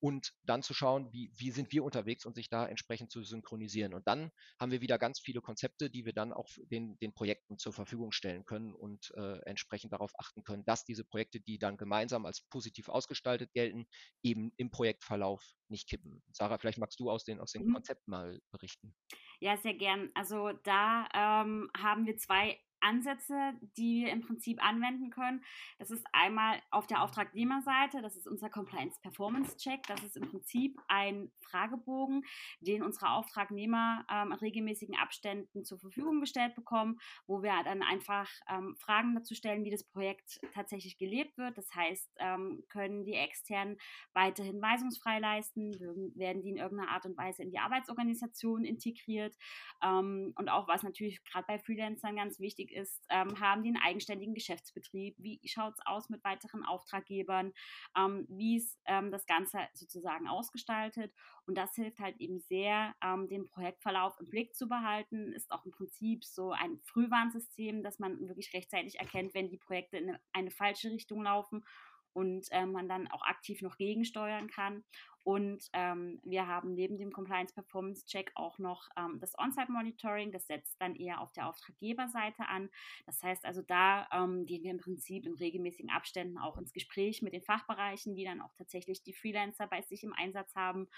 und 0.00 0.32
dann 0.44 0.62
zu 0.62 0.74
schauen, 0.74 1.12
wie, 1.12 1.30
wie 1.36 1.50
sind 1.50 1.72
wir 1.72 1.84
unterwegs 1.84 2.24
und 2.24 2.34
sich 2.34 2.48
da 2.48 2.66
entsprechend 2.66 3.10
zu 3.10 3.22
synchronisieren. 3.22 3.94
Und 3.94 4.06
dann 4.06 4.30
haben 4.60 4.70
wir 4.70 4.80
wieder 4.80 4.98
ganz 4.98 5.20
viele 5.20 5.40
Konzepte, 5.40 5.90
die 5.90 6.04
wir 6.04 6.12
dann 6.12 6.32
auch 6.32 6.48
den, 6.70 6.98
den 6.98 7.12
Projekten 7.12 7.58
zur 7.58 7.72
Verfügung 7.72 8.12
stellen 8.12 8.44
können 8.44 8.74
und 8.74 9.12
äh, 9.16 9.38
entsprechend 9.44 9.92
darauf 9.92 10.12
achten 10.18 10.44
können, 10.44 10.64
dass 10.64 10.84
diese 10.84 11.04
Projekte, 11.04 11.40
die 11.40 11.58
dann 11.58 11.76
gemeinsam 11.76 12.26
als 12.26 12.42
positiv 12.42 12.88
ausgestaltet 12.88 13.52
gelten, 13.52 13.86
eben 14.22 14.52
im 14.56 14.70
Projektverlauf 14.70 15.44
nicht 15.68 15.88
kippen. 15.88 16.22
Sarah, 16.32 16.58
vielleicht 16.58 16.78
magst 16.78 16.98
du 17.00 17.10
aus 17.10 17.24
den, 17.24 17.40
aus 17.40 17.52
den 17.52 17.66
mhm. 17.66 17.74
Konzepten 17.74 18.10
mal 18.10 18.40
berichten. 18.50 18.94
Ja, 19.40 19.56
sehr 19.56 19.74
gern. 19.74 20.10
Also 20.14 20.52
da 20.64 21.08
ähm, 21.14 21.70
haben 21.76 22.06
wir 22.06 22.16
zwei 22.16 22.58
Ansätze, 22.80 23.52
die 23.76 24.04
wir 24.04 24.12
im 24.12 24.20
Prinzip 24.20 24.64
anwenden 24.64 25.10
können. 25.10 25.42
Das 25.78 25.90
ist 25.90 26.04
einmal 26.12 26.60
auf 26.70 26.86
der 26.86 27.02
Auftragnehmerseite, 27.02 28.02
das 28.02 28.16
ist 28.16 28.26
unser 28.26 28.50
Compliance 28.50 29.00
Performance 29.00 29.56
Check. 29.56 29.86
Das 29.86 30.02
ist 30.02 30.16
im 30.16 30.28
Prinzip 30.28 30.80
ein 30.88 31.30
Fragebogen, 31.40 32.24
den 32.60 32.82
unsere 32.82 33.10
Auftragnehmer 33.10 34.04
ähm, 34.10 34.32
in 34.32 34.38
regelmäßigen 34.38 34.96
Abständen 34.96 35.64
zur 35.64 35.78
Verfügung 35.78 36.20
gestellt 36.20 36.54
bekommen, 36.54 36.98
wo 37.26 37.42
wir 37.42 37.52
dann 37.64 37.82
einfach 37.82 38.30
ähm, 38.48 38.76
Fragen 38.76 39.14
dazu 39.14 39.34
stellen, 39.34 39.64
wie 39.64 39.70
das 39.70 39.84
Projekt 39.84 40.40
tatsächlich 40.54 40.98
gelebt 40.98 41.38
wird. 41.38 41.58
Das 41.58 41.74
heißt, 41.74 42.10
ähm, 42.18 42.64
können 42.68 43.04
die 43.04 43.14
externen 43.14 43.76
weiterhin 44.12 44.60
weisungsfrei 44.60 45.18
leisten, 45.18 45.72
werden 46.14 46.42
die 46.42 46.50
in 46.50 46.56
irgendeiner 46.56 46.90
Art 46.90 47.06
und 47.06 47.16
Weise 47.16 47.42
in 47.42 47.50
die 47.50 47.58
Arbeitsorganisation 47.58 48.64
integriert 48.64 49.36
ähm, 49.82 50.32
und 50.36 50.48
auch 50.48 50.68
was 50.68 50.82
natürlich 50.82 51.22
gerade 51.24 51.46
bei 51.46 51.58
Freelancern 51.58 52.16
ganz 52.16 52.38
wichtig 52.38 52.67
wichtig 52.68 52.76
ist, 52.76 53.04
ähm, 53.10 53.40
haben 53.40 53.62
die 53.62 53.68
einen 53.68 53.82
eigenständigen 53.82 54.34
Geschäftsbetrieb? 54.34 55.16
Wie 55.18 55.40
schaut 55.46 55.74
es 55.74 55.86
aus 55.86 56.08
mit 56.08 56.22
weiteren 56.24 56.64
Auftraggebern? 56.64 57.52
Ähm, 57.96 58.26
wie 58.28 58.56
ist 58.56 58.78
ähm, 58.86 59.10
das 59.10 59.26
Ganze 59.26 59.58
sozusagen 59.74 60.28
ausgestaltet? 60.28 61.12
Und 61.46 61.56
das 61.56 61.74
hilft 61.74 61.98
halt 62.00 62.16
eben 62.18 62.40
sehr, 62.40 62.94
ähm, 63.02 63.28
den 63.28 63.46
Projektverlauf 63.46 64.18
im 64.20 64.28
Blick 64.28 64.54
zu 64.54 64.68
behalten. 64.68 65.32
Ist 65.32 65.50
auch 65.50 65.64
im 65.64 65.72
Prinzip 65.72 66.24
so 66.24 66.52
ein 66.52 66.78
Frühwarnsystem, 66.84 67.82
dass 67.82 67.98
man 67.98 68.28
wirklich 68.28 68.52
rechtzeitig 68.52 68.98
erkennt, 68.98 69.34
wenn 69.34 69.48
die 69.48 69.58
Projekte 69.58 69.96
in 69.96 70.10
eine, 70.10 70.20
eine 70.32 70.50
falsche 70.50 70.90
Richtung 70.90 71.22
laufen 71.22 71.64
und 72.12 72.50
äh, 72.50 72.66
man 72.66 72.88
dann 72.88 73.06
auch 73.08 73.22
aktiv 73.22 73.62
noch 73.62 73.76
gegensteuern 73.76 74.48
kann. 74.48 74.84
Und 75.24 75.68
ähm, 75.72 76.20
wir 76.24 76.46
haben 76.46 76.74
neben 76.74 76.98
dem 76.98 77.12
Compliance 77.12 77.52
Performance 77.52 78.06
Check 78.06 78.30
auch 78.34 78.58
noch 78.58 78.88
ähm, 78.96 79.18
das 79.20 79.38
On-Site 79.38 79.70
Monitoring. 79.70 80.32
Das 80.32 80.46
setzt 80.46 80.80
dann 80.80 80.94
eher 80.94 81.20
auf 81.20 81.32
der 81.32 81.48
Auftraggeberseite 81.48 82.48
an. 82.48 82.70
Das 83.06 83.22
heißt 83.22 83.44
also, 83.44 83.62
da 83.62 84.08
ähm, 84.12 84.46
gehen 84.46 84.62
wir 84.62 84.70
im 84.70 84.78
Prinzip 84.78 85.26
in 85.26 85.34
regelmäßigen 85.34 85.90
Abständen 85.90 86.38
auch 86.38 86.56
ins 86.56 86.72
Gespräch 86.72 87.22
mit 87.22 87.32
den 87.32 87.42
Fachbereichen, 87.42 88.14
die 88.14 88.24
dann 88.24 88.40
auch 88.40 88.54
tatsächlich 88.54 89.02
die 89.02 89.12
Freelancer 89.12 89.66
bei 89.66 89.82
sich 89.82 90.02
im 90.02 90.12
Einsatz 90.12 90.54
haben 90.54 90.88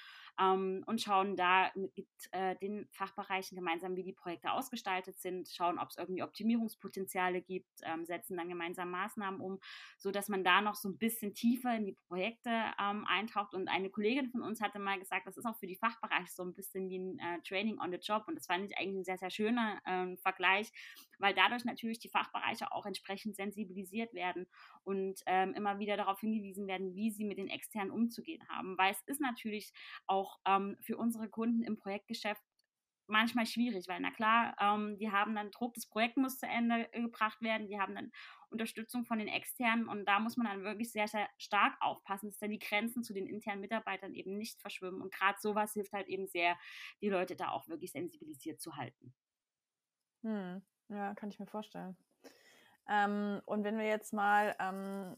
ähm, 0.40 0.82
und 0.86 1.00
schauen 1.00 1.36
da 1.36 1.70
mit 1.74 2.08
äh, 2.32 2.56
den 2.56 2.86
Fachbereichen 2.92 3.56
gemeinsam, 3.56 3.96
wie 3.96 4.04
die 4.04 4.12
Projekte 4.12 4.52
ausgestaltet 4.52 5.18
sind, 5.18 5.48
schauen, 5.48 5.78
ob 5.78 5.88
es 5.90 5.96
irgendwie 5.96 6.22
Optimierungspotenziale 6.22 7.42
gibt, 7.42 7.80
ähm, 7.82 8.04
setzen 8.04 8.36
dann 8.36 8.48
gemeinsam 8.48 8.90
Maßnahmen 8.90 9.40
um, 9.40 9.58
sodass 9.98 10.28
man 10.28 10.44
da 10.44 10.60
noch 10.60 10.74
so 10.74 10.88
ein 10.88 10.98
bisschen 10.98 11.34
tiefer 11.34 11.74
in 11.76 11.84
die 11.84 11.96
Projekte 12.08 12.50
ähm, 12.80 13.06
eintaucht. 13.06 13.54
Und 13.54 13.68
eine 13.68 13.90
Kollegin 13.90 14.09
von 14.30 14.42
uns 14.42 14.60
hatte 14.60 14.78
mal 14.78 14.98
gesagt, 14.98 15.26
das 15.26 15.36
ist 15.36 15.46
auch 15.46 15.56
für 15.58 15.66
die 15.66 15.76
Fachbereiche 15.76 16.32
so 16.32 16.42
ein 16.42 16.54
bisschen 16.54 16.88
wie 16.88 16.98
ein 16.98 17.18
äh, 17.18 17.40
Training 17.42 17.78
on 17.78 17.90
the 17.90 17.98
Job. 17.98 18.24
Und 18.26 18.36
das 18.36 18.46
fand 18.46 18.64
ich 18.64 18.76
eigentlich 18.76 19.00
ein 19.00 19.04
sehr, 19.04 19.18
sehr 19.18 19.30
schöner 19.30 19.80
äh, 19.84 20.16
Vergleich, 20.18 20.70
weil 21.18 21.34
dadurch 21.34 21.64
natürlich 21.64 21.98
die 21.98 22.08
Fachbereiche 22.08 22.72
auch 22.72 22.86
entsprechend 22.86 23.36
sensibilisiert 23.36 24.12
werden 24.14 24.46
und 24.84 25.20
ähm, 25.26 25.54
immer 25.54 25.78
wieder 25.78 25.96
darauf 25.96 26.20
hingewiesen 26.20 26.66
werden, 26.66 26.94
wie 26.94 27.10
sie 27.10 27.24
mit 27.24 27.38
den 27.38 27.48
externen 27.48 27.90
umzugehen 27.90 28.46
haben. 28.48 28.76
Weil 28.78 28.92
es 28.92 29.02
ist 29.06 29.20
natürlich 29.20 29.72
auch 30.06 30.38
ähm, 30.46 30.76
für 30.80 30.96
unsere 30.96 31.28
Kunden 31.28 31.62
im 31.62 31.76
Projektgeschäft 31.76 32.42
manchmal 33.10 33.46
schwierig, 33.46 33.88
weil 33.88 34.00
na 34.00 34.10
klar, 34.10 34.56
ähm, 34.60 34.96
die 34.98 35.10
haben 35.10 35.34
dann 35.34 35.50
Druck, 35.50 35.74
das 35.74 35.86
Projekt 35.86 36.16
muss 36.16 36.38
zu 36.38 36.46
Ende 36.46 36.88
gebracht 36.92 37.42
werden, 37.42 37.68
die 37.68 37.78
haben 37.78 37.94
dann 37.94 38.12
Unterstützung 38.50 39.04
von 39.04 39.18
den 39.18 39.28
externen 39.28 39.88
und 39.88 40.06
da 40.06 40.18
muss 40.18 40.36
man 40.36 40.46
dann 40.46 40.62
wirklich 40.64 40.90
sehr, 40.92 41.08
sehr 41.08 41.28
stark 41.38 41.76
aufpassen, 41.80 42.28
dass 42.28 42.38
dann 42.38 42.50
die 42.50 42.58
Grenzen 42.58 43.02
zu 43.02 43.12
den 43.12 43.26
internen 43.26 43.60
Mitarbeitern 43.60 44.14
eben 44.14 44.36
nicht 44.36 44.60
verschwimmen 44.60 45.02
und 45.02 45.12
gerade 45.12 45.38
sowas 45.40 45.72
hilft 45.72 45.92
halt 45.92 46.08
eben 46.08 46.26
sehr, 46.26 46.58
die 47.00 47.08
Leute 47.08 47.36
da 47.36 47.50
auch 47.50 47.68
wirklich 47.68 47.92
sensibilisiert 47.92 48.60
zu 48.60 48.76
halten. 48.76 49.14
Hm. 50.22 50.62
Ja, 50.88 51.14
kann 51.14 51.30
ich 51.30 51.38
mir 51.38 51.46
vorstellen. 51.46 51.96
Ähm, 52.88 53.40
und 53.46 53.62
wenn 53.62 53.78
wir 53.78 53.86
jetzt 53.86 54.12
mal 54.12 54.56
ähm, 54.58 55.16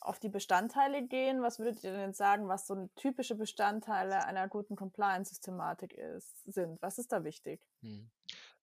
auf 0.00 0.18
die 0.18 0.28
Bestandteile 0.28 1.06
gehen, 1.06 1.42
was 1.42 1.58
würdet 1.58 1.84
ihr 1.84 1.92
denn 1.92 2.14
sagen, 2.14 2.48
was 2.48 2.66
so 2.66 2.88
typische 2.96 3.34
Bestandteile 3.34 4.24
einer 4.24 4.48
guten 4.48 4.76
Compliance-Systematik 4.76 5.92
ist, 5.92 6.44
sind? 6.44 6.80
Was 6.80 6.98
ist 6.98 7.12
da 7.12 7.24
wichtig? 7.24 7.60
Hm. 7.82 8.10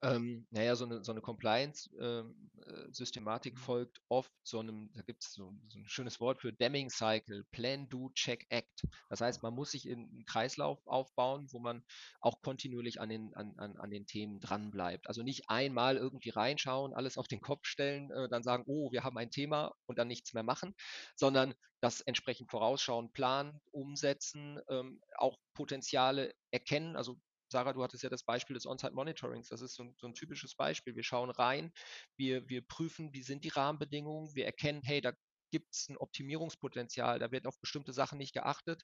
Ähm, 0.04 0.46
naja, 0.52 0.76
so 0.76 0.86
eine, 0.86 1.04
so 1.04 1.12
eine 1.12 1.22
Compliance-Systematik 1.22 3.54
ähm, 3.54 3.60
äh, 3.60 3.62
folgt 3.62 4.00
oft 4.10 4.32
so 4.44 4.60
einem, 4.60 4.92
da 4.94 5.02
gibt 5.02 5.24
es 5.24 5.34
so, 5.34 5.52
so, 5.70 5.80
ein 5.80 5.88
schönes 5.88 6.20
Wort 6.20 6.40
für 6.40 6.54
Deming 6.54 6.92
Cycle, 6.92 7.46
Plan, 7.52 7.90
Do, 7.90 8.12
Check, 8.14 8.46
Act. 8.50 8.84
Das 9.10 9.22
heißt, 9.22 9.42
man 9.42 9.56
muss 9.56 9.72
sich 9.72 9.88
in 9.88 10.02
einen 10.02 10.24
Kreislauf 10.26 10.86
aufbauen, 10.86 11.48
wo 11.52 11.58
man 11.60 11.84
auch 12.20 12.44
kontinuierlich 12.44 13.02
an 13.02 13.10
den, 13.10 13.34
an, 13.34 13.56
an, 13.58 13.76
an 13.78 13.90
den 13.90 14.06
Themen 14.06 14.40
dranbleibt. 14.40 15.08
Also 15.08 15.24
nicht 15.24 15.50
einmal 15.50 15.98
irgendwie 15.98 16.30
reinschauen, 16.30 16.94
alles 16.94 17.18
auf 17.18 17.28
den 17.28 17.42
Kopf 17.42 17.66
stellen, 17.66 18.12
äh, 18.12 18.30
dann 18.30 18.44
sagen, 18.44 18.66
oh, 18.68 18.92
wir 18.92 19.04
haben 19.04 19.18
ein 19.18 19.32
Thema 19.32 19.74
und 19.88 19.98
dann 19.98 20.08
nichts 20.08 20.34
mehr 20.34 20.44
machen, 20.44 20.76
sondern 21.16 21.56
das 21.82 22.02
entsprechend 22.02 22.52
vorausschauen, 22.52 23.12
planen, 23.14 23.60
umsetzen, 23.72 24.60
ähm, 24.70 25.02
auch 25.18 25.40
Potenziale 25.54 26.36
erkennen, 26.52 26.96
also 26.96 27.18
Sarah, 27.50 27.74
du 27.74 27.84
hattest 27.84 28.04
ja 28.04 28.10
das 28.10 28.24
Beispiel 28.24 28.54
des 28.54 28.66
On-Site-Monitorings. 28.66 29.50
Das 29.50 29.62
ist 29.62 29.76
so 29.76 29.84
ein, 29.84 29.96
so 29.98 30.08
ein, 30.08 30.14
typisches 30.14 30.56
Beispiel. 30.56 30.96
Wir 30.96 31.04
schauen 31.04 31.30
rein, 31.30 31.72
wir, 32.18 32.48
wir 32.50 32.66
prüfen, 32.66 33.14
wie 33.14 33.24
sind 33.24 33.44
die 33.44 33.50
Rahmenbedingungen, 33.50 34.34
wir 34.36 34.46
erkennen, 34.46 34.82
hey, 34.84 35.02
da 35.02 35.14
gibt 35.52 35.74
es 35.74 35.88
ein 35.90 35.98
Optimierungspotenzial, 35.98 37.20
da 37.20 37.32
wird 37.32 37.48
auf 37.48 37.60
bestimmte 37.60 37.94
Sachen 37.94 38.18
nicht 38.18 38.34
geachtet, 38.34 38.84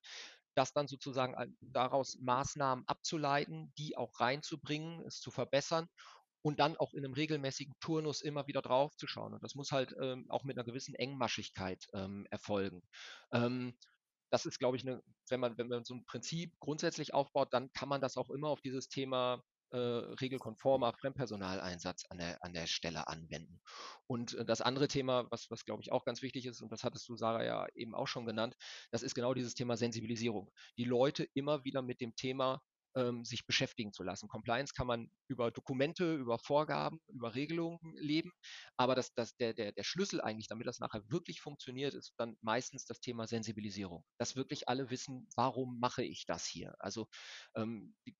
das 0.55 0.71
dann 0.71 0.87
sozusagen 0.87 1.35
daraus 1.61 2.17
Maßnahmen 2.19 2.87
abzuleiten, 2.87 3.73
die 3.77 3.97
auch 3.97 4.19
reinzubringen, 4.19 5.01
es 5.05 5.19
zu 5.19 5.31
verbessern 5.31 5.87
und 6.43 6.59
dann 6.59 6.77
auch 6.77 6.93
in 6.93 7.03
einem 7.03 7.13
regelmäßigen 7.13 7.73
Turnus 7.79 8.21
immer 8.21 8.47
wieder 8.47 8.61
draufzuschauen. 8.61 9.33
Und 9.33 9.43
das 9.43 9.55
muss 9.55 9.71
halt 9.71 9.95
ähm, 9.99 10.25
auch 10.29 10.43
mit 10.43 10.57
einer 10.57 10.65
gewissen 10.65 10.93
Engmaschigkeit 10.93 11.87
ähm, 11.93 12.27
erfolgen. 12.29 12.83
Ähm, 13.31 13.75
das 14.33 14.47
ist, 14.47 14.57
glaube 14.57 14.77
ich, 14.77 14.87
eine, 14.87 14.99
wenn 15.29 15.39
man, 15.39 15.59
wenn 15.59 15.67
man 15.67 15.85
so 15.85 15.93
ein 15.93 16.05
Prinzip 16.05 16.53
grundsätzlich 16.59 17.13
aufbaut, 17.13 17.53
dann 17.53 17.71
kann 17.73 17.87
man 17.87 18.01
das 18.01 18.17
auch 18.17 18.31
immer 18.31 18.49
auf 18.49 18.61
dieses 18.61 18.89
Thema 18.89 19.43
äh, 19.69 19.77
regelkonformer 19.77 20.91
Fremdpersonaleinsatz 20.93 22.05
an 22.09 22.17
der, 22.17 22.43
an 22.43 22.51
der 22.51 22.65
Stelle 22.65 23.07
anwenden. 23.07 23.61
Und 24.07 24.33
äh, 24.33 24.43
das 24.43 24.61
andere 24.61 24.87
Thema, 24.87 25.27
was, 25.29 25.51
was 25.51 25.65
glaube 25.65 25.83
ich 25.83 25.91
auch 25.91 26.03
ganz 26.03 26.23
wichtig 26.23 26.47
ist, 26.47 26.63
und 26.63 26.71
das 26.71 26.83
hattest 26.83 27.07
du, 27.07 27.15
Sarah, 27.15 27.43
ja 27.43 27.67
eben 27.75 27.93
auch 27.93 28.07
schon 28.07 28.25
genannt, 28.25 28.55
das 28.89 29.03
ist 29.03 29.13
genau 29.13 29.35
dieses 29.35 29.53
Thema 29.53 29.77
Sensibilisierung. 29.77 30.51
Die 30.77 30.85
Leute 30.85 31.27
immer 31.35 31.63
wieder 31.63 31.83
mit 31.83 32.01
dem 32.01 32.15
Thema 32.15 32.59
ähm, 32.95 33.25
sich 33.25 33.45
beschäftigen 33.45 33.93
zu 33.93 34.03
lassen. 34.03 34.27
Compliance 34.27 34.73
kann 34.73 34.87
man 34.87 35.09
über 35.27 35.51
Dokumente, 35.51 36.15
über 36.15 36.39
Vorgaben, 36.39 36.99
über 37.07 37.35
Regelungen 37.35 37.79
leben, 37.95 38.31
aber 38.77 38.95
das, 38.95 39.13
das, 39.13 39.35
der, 39.37 39.53
der, 39.53 39.71
der 39.71 39.83
Schlüssel 39.83 40.21
eigentlich, 40.21 40.47
damit 40.47 40.67
das 40.67 40.79
nachher 40.79 41.03
wirklich 41.09 41.41
funktioniert, 41.41 41.93
ist 41.93 42.13
dann 42.17 42.37
meistens 42.41 42.85
das 42.85 42.99
Thema 42.99 43.27
Sensibilisierung. 43.27 44.03
Dass 44.17 44.35
wirklich 44.35 44.67
alle 44.67 44.89
wissen, 44.89 45.27
warum 45.35 45.79
mache 45.79 46.03
ich 46.03 46.25
das 46.25 46.45
hier? 46.45 46.75
Also 46.79 47.07
ähm, 47.55 47.95
die, 48.05 48.15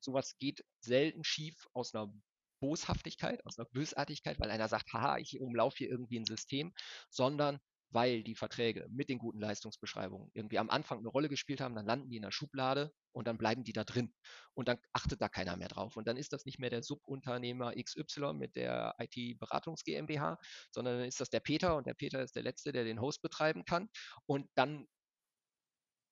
sowas 0.00 0.36
geht 0.38 0.64
selten 0.80 1.24
schief 1.24 1.66
aus 1.72 1.94
einer 1.94 2.12
Boshaftigkeit, 2.60 3.44
aus 3.44 3.58
einer 3.58 3.68
Bösartigkeit, 3.70 4.38
weil 4.40 4.50
einer 4.50 4.68
sagt, 4.68 4.92
haha, 4.92 5.18
ich 5.18 5.40
umlaufe 5.40 5.78
hier 5.78 5.90
irgendwie 5.90 6.18
ein 6.18 6.26
System, 6.26 6.72
sondern 7.10 7.58
weil 7.90 8.22
die 8.24 8.34
Verträge 8.34 8.86
mit 8.90 9.08
den 9.08 9.18
guten 9.18 9.38
Leistungsbeschreibungen 9.38 10.30
irgendwie 10.34 10.58
am 10.58 10.70
Anfang 10.70 10.98
eine 10.98 11.08
Rolle 11.08 11.28
gespielt 11.28 11.60
haben, 11.60 11.74
dann 11.74 11.86
landen 11.86 12.10
die 12.10 12.16
in 12.16 12.22
der 12.22 12.32
Schublade 12.32 12.92
und 13.14 13.26
dann 13.26 13.38
bleiben 13.38 13.64
die 13.64 13.72
da 13.72 13.84
drin. 13.84 14.12
Und 14.54 14.68
dann 14.68 14.78
achtet 14.92 15.20
da 15.20 15.28
keiner 15.28 15.56
mehr 15.56 15.68
drauf. 15.68 15.96
Und 15.96 16.06
dann 16.06 16.16
ist 16.16 16.32
das 16.32 16.44
nicht 16.44 16.58
mehr 16.58 16.70
der 16.70 16.82
Subunternehmer 16.82 17.72
XY 17.74 18.34
mit 18.34 18.56
der 18.56 18.94
IT-Beratungs 18.98 19.84
GmbH, 19.84 20.38
sondern 20.70 20.98
dann 20.98 21.08
ist 21.08 21.20
das 21.20 21.30
der 21.30 21.40
Peter 21.40 21.76
und 21.76 21.86
der 21.86 21.94
Peter 21.94 22.22
ist 22.22 22.36
der 22.36 22.42
Letzte, 22.42 22.72
der 22.72 22.84
den 22.84 23.00
Host 23.00 23.22
betreiben 23.22 23.64
kann. 23.64 23.88
Und 24.26 24.48
dann 24.54 24.86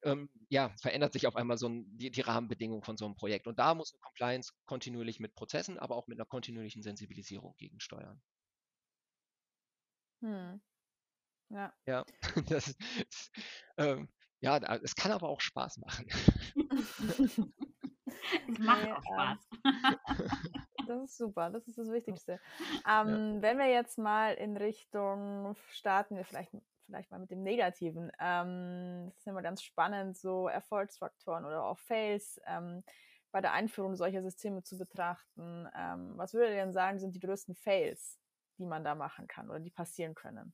ähm, 0.04 0.30
ja, 0.48 0.74
verändert 0.80 1.12
sich 1.12 1.26
auf 1.26 1.36
einmal 1.36 1.58
so 1.58 1.68
ein, 1.68 1.86
die, 1.96 2.10
die 2.10 2.20
Rahmenbedingungen 2.20 2.82
von 2.82 2.96
so 2.96 3.04
einem 3.04 3.14
Projekt. 3.14 3.46
Und 3.46 3.58
da 3.58 3.74
muss 3.74 3.92
eine 3.92 4.00
Compliance 4.00 4.52
kontinuierlich 4.66 5.20
mit 5.20 5.34
Prozessen, 5.34 5.78
aber 5.78 5.96
auch 5.96 6.06
mit 6.08 6.18
einer 6.18 6.26
kontinuierlichen 6.26 6.82
Sensibilisierung 6.82 7.54
gegensteuern. 7.56 8.20
Hm. 10.22 10.60
Ja. 11.50 11.72
Ja, 11.86 12.04
das 12.48 12.68
ist, 12.68 13.30
ähm, 13.76 14.08
ja, 14.42 14.59
es 14.83 14.94
kann 14.94 15.12
aber 15.12 15.28
auch 15.28 15.40
Spaß 15.40 15.78
machen. 15.78 16.07
es 18.48 18.59
macht 18.59 18.92
auch 18.92 19.02
Spaß. 19.02 19.38
Das 20.88 21.00
ist 21.05 21.16
super, 21.16 21.48
das 21.48 21.66
ist 21.68 21.78
das 21.78 21.88
Wichtigste. 21.92 22.40
Ähm, 22.88 23.37
ja. 23.37 23.42
Wenn 23.42 23.59
wir 23.59 23.68
jetzt 23.68 23.98
mal 23.98 24.35
in 24.35 24.57
Richtung, 24.57 25.55
starten 25.70 26.16
wir 26.16 26.24
vielleicht, 26.24 26.50
vielleicht 26.87 27.09
mal 27.12 27.20
mit 27.20 27.31
dem 27.31 27.44
Negativen. 27.44 28.11
Ähm, 28.18 29.07
das 29.07 29.18
ist 29.18 29.26
immer 29.28 29.42
ganz 29.42 29.62
spannend, 29.62 30.18
so 30.18 30.48
Erfolgsfaktoren 30.48 31.44
oder 31.44 31.64
auch 31.64 31.78
Fails 31.78 32.40
ähm, 32.46 32.83
bei 33.31 33.40
der 33.40 33.52
Einführung 33.52 33.94
solcher 33.94 34.22
Systeme 34.22 34.64
zu 34.64 34.76
betrachten. 34.76 35.68
Ähm, 35.74 36.14
was 36.16 36.35
würdet 36.35 36.50
ihr 36.50 36.62
denn 36.62 36.72
sagen, 36.72 36.98
sind 36.98 37.14
die 37.14 37.20
größten 37.20 37.55
Fails, 37.55 38.18
die 38.59 38.66
man 38.66 38.83
da 38.83 38.96
machen 38.96 39.28
kann 39.28 39.48
oder 39.50 39.61
die 39.61 39.70
passieren 39.70 40.16
können? 40.16 40.52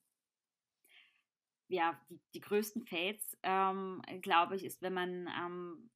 Ja, 1.69 1.99
die, 2.09 2.19
die 2.33 2.41
größten 2.41 2.85
Fails, 2.85 3.37
ähm, 3.43 4.01
glaube 4.21 4.55
ich, 4.55 4.65
ist, 4.65 4.81
wenn 4.81 4.93
man, 4.93 5.27
ähm, 5.27 5.89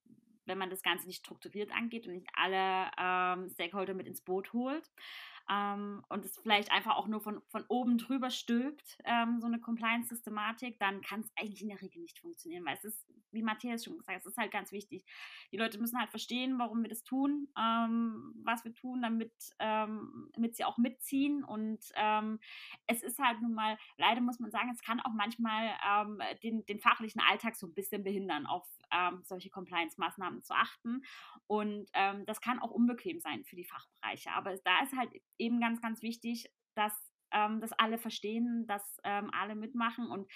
wenn 0.46 0.58
man 0.58 0.70
das 0.70 0.82
Ganze 0.82 1.06
nicht 1.06 1.18
strukturiert 1.18 1.72
angeht 1.72 2.06
und 2.06 2.14
nicht 2.14 2.28
alle 2.34 2.90
ähm, 2.98 3.50
Stakeholder 3.50 3.94
mit 3.94 4.06
ins 4.06 4.22
Boot 4.22 4.52
holt 4.52 4.90
ähm, 5.50 6.02
und 6.08 6.24
es 6.24 6.38
vielleicht 6.38 6.72
einfach 6.72 6.96
auch 6.96 7.06
nur 7.06 7.20
von, 7.20 7.42
von 7.48 7.64
oben 7.68 7.98
drüber 7.98 8.30
stülpt, 8.30 8.96
ähm, 9.04 9.40
so 9.40 9.46
eine 9.46 9.60
Compliance-Systematik, 9.60 10.78
dann 10.78 11.02
kann 11.02 11.20
es 11.20 11.30
eigentlich 11.36 11.60
in 11.60 11.68
der 11.68 11.82
Regel 11.82 12.00
nicht 12.00 12.18
funktionieren, 12.18 12.64
weil 12.64 12.76
es 12.76 12.84
ist, 12.84 13.12
wie 13.30 13.42
Matthias 13.42 13.84
schon 13.84 13.98
gesagt 13.98 14.16
hat, 14.16 14.20
es 14.24 14.32
ist 14.32 14.38
halt 14.38 14.52
ganz 14.52 14.72
wichtig. 14.72 15.04
Die 15.52 15.58
Leute 15.58 15.78
müssen 15.78 15.98
halt 15.98 16.08
verstehen, 16.08 16.58
warum 16.58 16.82
wir 16.82 16.88
das 16.88 17.04
tun, 17.04 17.48
ähm, 17.58 18.32
was 18.42 18.64
wir 18.64 18.72
tun, 18.74 19.02
damit, 19.02 19.32
ähm, 19.58 20.30
damit 20.32 20.56
sie 20.56 20.64
auch 20.64 20.78
mitziehen 20.78 21.44
und 21.44 21.84
ähm, 21.96 22.38
es 22.86 23.02
ist 23.02 23.18
halt 23.18 23.42
nun 23.42 23.52
mal, 23.52 23.76
leider 23.98 24.22
muss 24.22 24.40
man 24.40 24.50
sagen, 24.50 24.70
es 24.70 24.80
kann 24.80 25.00
auch 25.00 25.12
manchmal 25.12 25.74
ähm, 25.86 26.22
den, 26.42 26.64
den 26.64 26.80
fachlichen 26.80 27.20
Alltag 27.20 27.56
so 27.56 27.66
ein 27.66 27.74
bisschen 27.74 28.02
behindern, 28.02 28.46
auf 28.46 28.66
solche 29.24 29.50
Compliance-Maßnahmen 29.50 30.40
zu 30.42 30.54
achten 30.54 31.02
und 31.48 31.90
das 32.26 32.40
kann 32.40 32.60
auch 32.60 32.70
unbequem 32.70 33.18
sein 33.18 33.42
für 33.44 33.56
die 33.56 33.64
Fachbereiche, 33.64 34.30
aber 34.30 34.56
da 34.58 34.82
ist 34.84 34.96
halt 34.96 35.10
eben 35.38 35.60
ganz, 35.60 35.80
ganz 35.80 36.02
wichtig, 36.02 36.52
dass 36.74 36.92
ähm, 37.32 37.60
das 37.60 37.72
alle 37.72 37.98
verstehen, 37.98 38.66
dass 38.66 38.98
ähm, 39.04 39.30
alle 39.32 39.54
mitmachen. 39.54 40.08
Und 40.08 40.30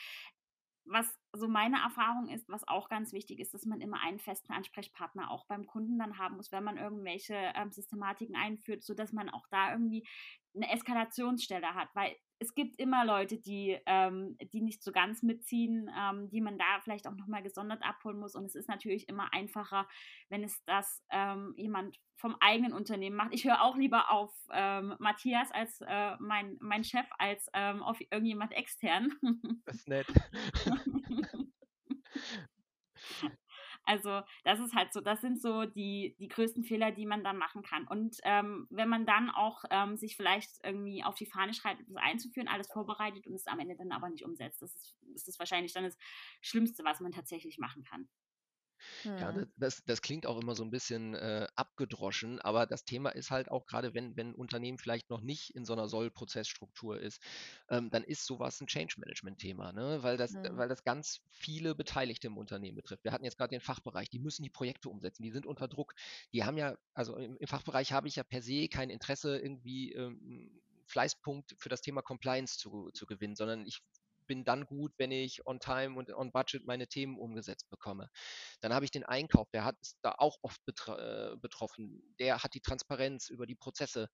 was 0.85 1.07
so 1.33 1.49
meine 1.49 1.81
Erfahrung 1.83 2.29
ist, 2.29 2.49
was 2.49 2.67
auch 2.67 2.89
ganz 2.89 3.13
wichtig 3.13 3.41
ist, 3.41 3.53
dass 3.53 3.67
man 3.67 3.81
immer 3.81 4.01
einen 4.01 4.19
festen 4.19 4.53
Ansprechpartner 4.53 5.31
auch 5.31 5.47
beim 5.47 5.67
Kunden 5.67 5.99
dann 5.99 6.19
haben 6.19 6.37
muss, 6.37 6.51
wenn 6.51 6.65
man 6.65 6.79
irgendwelche 6.79 7.35
ähm, 7.35 7.71
Systematiken 7.71 8.37
einführt, 8.37 8.83
sodass 8.83 9.13
man 9.13 9.29
auch 9.29 9.47
da 9.51 9.73
irgendwie 9.73 10.07
eine 10.55 10.71
Eskalationsstelle 10.73 11.75
hat, 11.75 11.89
weil 11.95 12.17
es 12.41 12.55
gibt 12.55 12.79
immer 12.79 13.05
Leute, 13.05 13.39
die, 13.39 13.79
ähm, 13.87 14.37
die 14.53 14.61
nicht 14.61 14.83
so 14.83 14.93
ganz 14.93 15.23
mitziehen, 15.23 15.91
ähm, 15.97 16.29
die 16.31 16.41
man 16.41 16.59
da 16.59 16.81
vielleicht 16.83 17.07
auch 17.07 17.15
nochmal 17.15 17.43
gesondert 17.43 17.83
abholen 17.83 18.19
muss. 18.19 18.35
Und 18.35 18.45
es 18.45 18.55
ist 18.55 18.69
natürlich 18.69 19.09
immer 19.09 19.33
einfacher, 19.33 19.89
wenn 20.29 20.45
es 20.45 20.63
das 20.65 21.03
ähm, 21.11 21.55
jemand 21.57 21.99
vom 22.17 22.37
eigenen 22.41 22.73
Unternehmen 22.73 23.17
macht. 23.17 23.35
Ich 23.35 23.45
höre 23.45 23.63
auch 23.63 23.77
lieber 23.77 24.11
auf 24.11 24.33
ähm, 24.53 24.95
Matthias 24.99 25.51
als 25.53 25.81
äh, 25.81 26.17
mein, 26.19 26.57
mein 26.61 26.85
Chef, 26.85 27.07
als 27.19 27.49
ähm, 27.55 27.83
auf 27.83 28.01
irgendjemand 28.01 28.53
extern. 28.53 29.13
Das 29.65 29.77
ist 29.77 29.89
nett. 29.89 30.07
Also 33.89 34.21
das 34.45 34.61
ist 34.61 34.75
halt 34.75 34.93
so, 34.93 35.01
das 35.01 35.23
sind 35.23 35.41
so 35.41 35.65
die, 35.65 36.15
die 36.21 36.29
größten 36.29 36.63
Fehler, 36.63 36.93
die 36.93 37.07
man 37.07 37.25
dann 37.25 37.39
machen 37.39 37.63
kann. 37.63 37.89
Und 37.89 38.19
ähm, 38.23 38.67
wenn 38.69 38.91
man 38.91 39.07
dann 39.07 39.31
auch 39.31 39.65
ähm, 39.71 39.97
sich 39.97 40.15
vielleicht 40.15 40.51
irgendwie 40.63 41.03
auf 41.03 41.15
die 41.15 41.25
Fahne 41.25 41.55
schreibt, 41.55 41.81
das 41.89 41.97
einzuführen, 41.97 42.49
alles 42.49 42.71
vorbereitet 42.71 43.27
und 43.27 43.33
es 43.33 43.47
am 43.47 43.59
Ende 43.61 43.77
dann 43.77 43.91
aber 43.91 44.11
nicht 44.11 44.27
umsetzt, 44.27 44.61
das 44.61 44.75
ist, 44.75 45.27
das 45.27 45.39
wahrscheinlich 45.39 45.73
dann 45.73 45.85
das 45.85 45.97
Schlimmste, 46.43 46.85
was 46.85 47.01
man 47.01 47.13
tatsächlich 47.13 47.57
machen 47.57 47.83
kann. 47.83 48.11
Ja, 49.17 49.33
mhm. 49.33 49.47
das, 49.57 49.85
das 49.85 50.03
klingt 50.03 50.27
auch 50.27 50.39
immer 50.41 50.55
so 50.55 50.65
ein 50.65 50.71
bisschen 50.71 51.15
äh, 51.15 51.47
abgedroschen, 51.57 52.41
aber 52.41 52.67
das 52.67 52.85
Thema 52.85 53.11
ist 53.11 53.31
halt 53.31 53.51
auch 53.51 53.67
gerade, 53.67 53.95
wenn, 53.95 54.17
wenn 54.17 54.31
ein 54.31 54.35
Unternehmen 54.35 54.79
vielleicht 54.79 55.11
noch 55.11 55.21
nicht 55.21 55.55
in 55.55 55.65
so 55.65 55.73
einer 55.73 55.89
Soll-Prozessstruktur 55.89 57.01
ist, 57.01 57.23
ähm, 57.69 57.91
dann 57.91 58.05
ist 58.05 58.27
sowas 58.27 58.61
ein 58.61 58.67
Change-Management-Thema, 58.67 59.73
ne? 59.73 60.03
weil, 60.03 60.17
das, 60.17 60.33
Mhm. 60.33 60.57
weil 60.57 60.69
das 60.69 60.85
ganz 60.85 61.21
viele 61.31 61.75
Beteiligte 61.75 62.27
im 62.27 62.37
Unternehmen 62.39 62.77
betrifft. 62.77 63.05
Wir 63.05 63.13
hatten 63.13 63.25
jetzt 63.25 63.39
gerade 63.39 63.51
den 63.51 63.61
Fachbereich, 63.61 64.09
die 64.11 64.19
müssen 64.19 64.43
die 64.43 64.51
Projekte 64.51 64.89
umsetzen, 64.89 65.23
die 65.23 65.31
sind 65.31 65.47
unter 65.47 65.69
Druck. 65.69 65.95
Die 66.33 66.45
haben 66.45 66.57
ja, 66.57 66.77
also 66.95 67.17
im, 67.17 67.37
im 67.37 67.47
Fachbereich 67.47 67.93
habe 67.93 68.09
ich 68.09 68.17
ja 68.17 68.25
per 68.25 68.43
se 68.43 68.69
kein 68.69 68.91
Interesse, 68.91 69.39
irgendwie 69.39 69.93
ähm, 69.93 70.61
Fleißpunkt 70.87 71.55
für 71.59 71.69
das 71.69 71.83
Thema 71.83 72.03
Compliance 72.03 72.59
zu, 72.59 72.91
zu 72.93 73.07
gewinnen, 73.07 73.37
sondern 73.37 73.67
ich 73.67 73.83
bin 74.29 74.45
dann 74.45 74.67
gut, 74.67 74.93
wenn 74.99 75.11
ich 75.11 75.45
on 75.47 75.59
time 75.59 75.99
und 75.99 76.13
on 76.15 76.31
budget 76.31 76.65
meine 76.67 76.87
Themen 76.87 77.19
umgesetzt 77.19 77.69
bekomme. 77.71 78.09
Dann 78.61 78.73
habe 78.73 78.85
ich 78.85 78.93
den 78.93 79.05
Einkauf, 79.05 79.51
der 79.51 79.65
hat 79.65 79.77
es 79.83 79.99
da 80.03 80.15
auch 80.19 80.37
oft 80.43 80.61
äh, 80.69 81.37
betroffen. 81.41 82.15
Der 82.21 82.43
hat 82.45 82.55
die 82.55 82.61
Transparenz 82.61 83.31
über 83.31 83.47
die 83.47 83.57
Prozesse. 83.57 84.09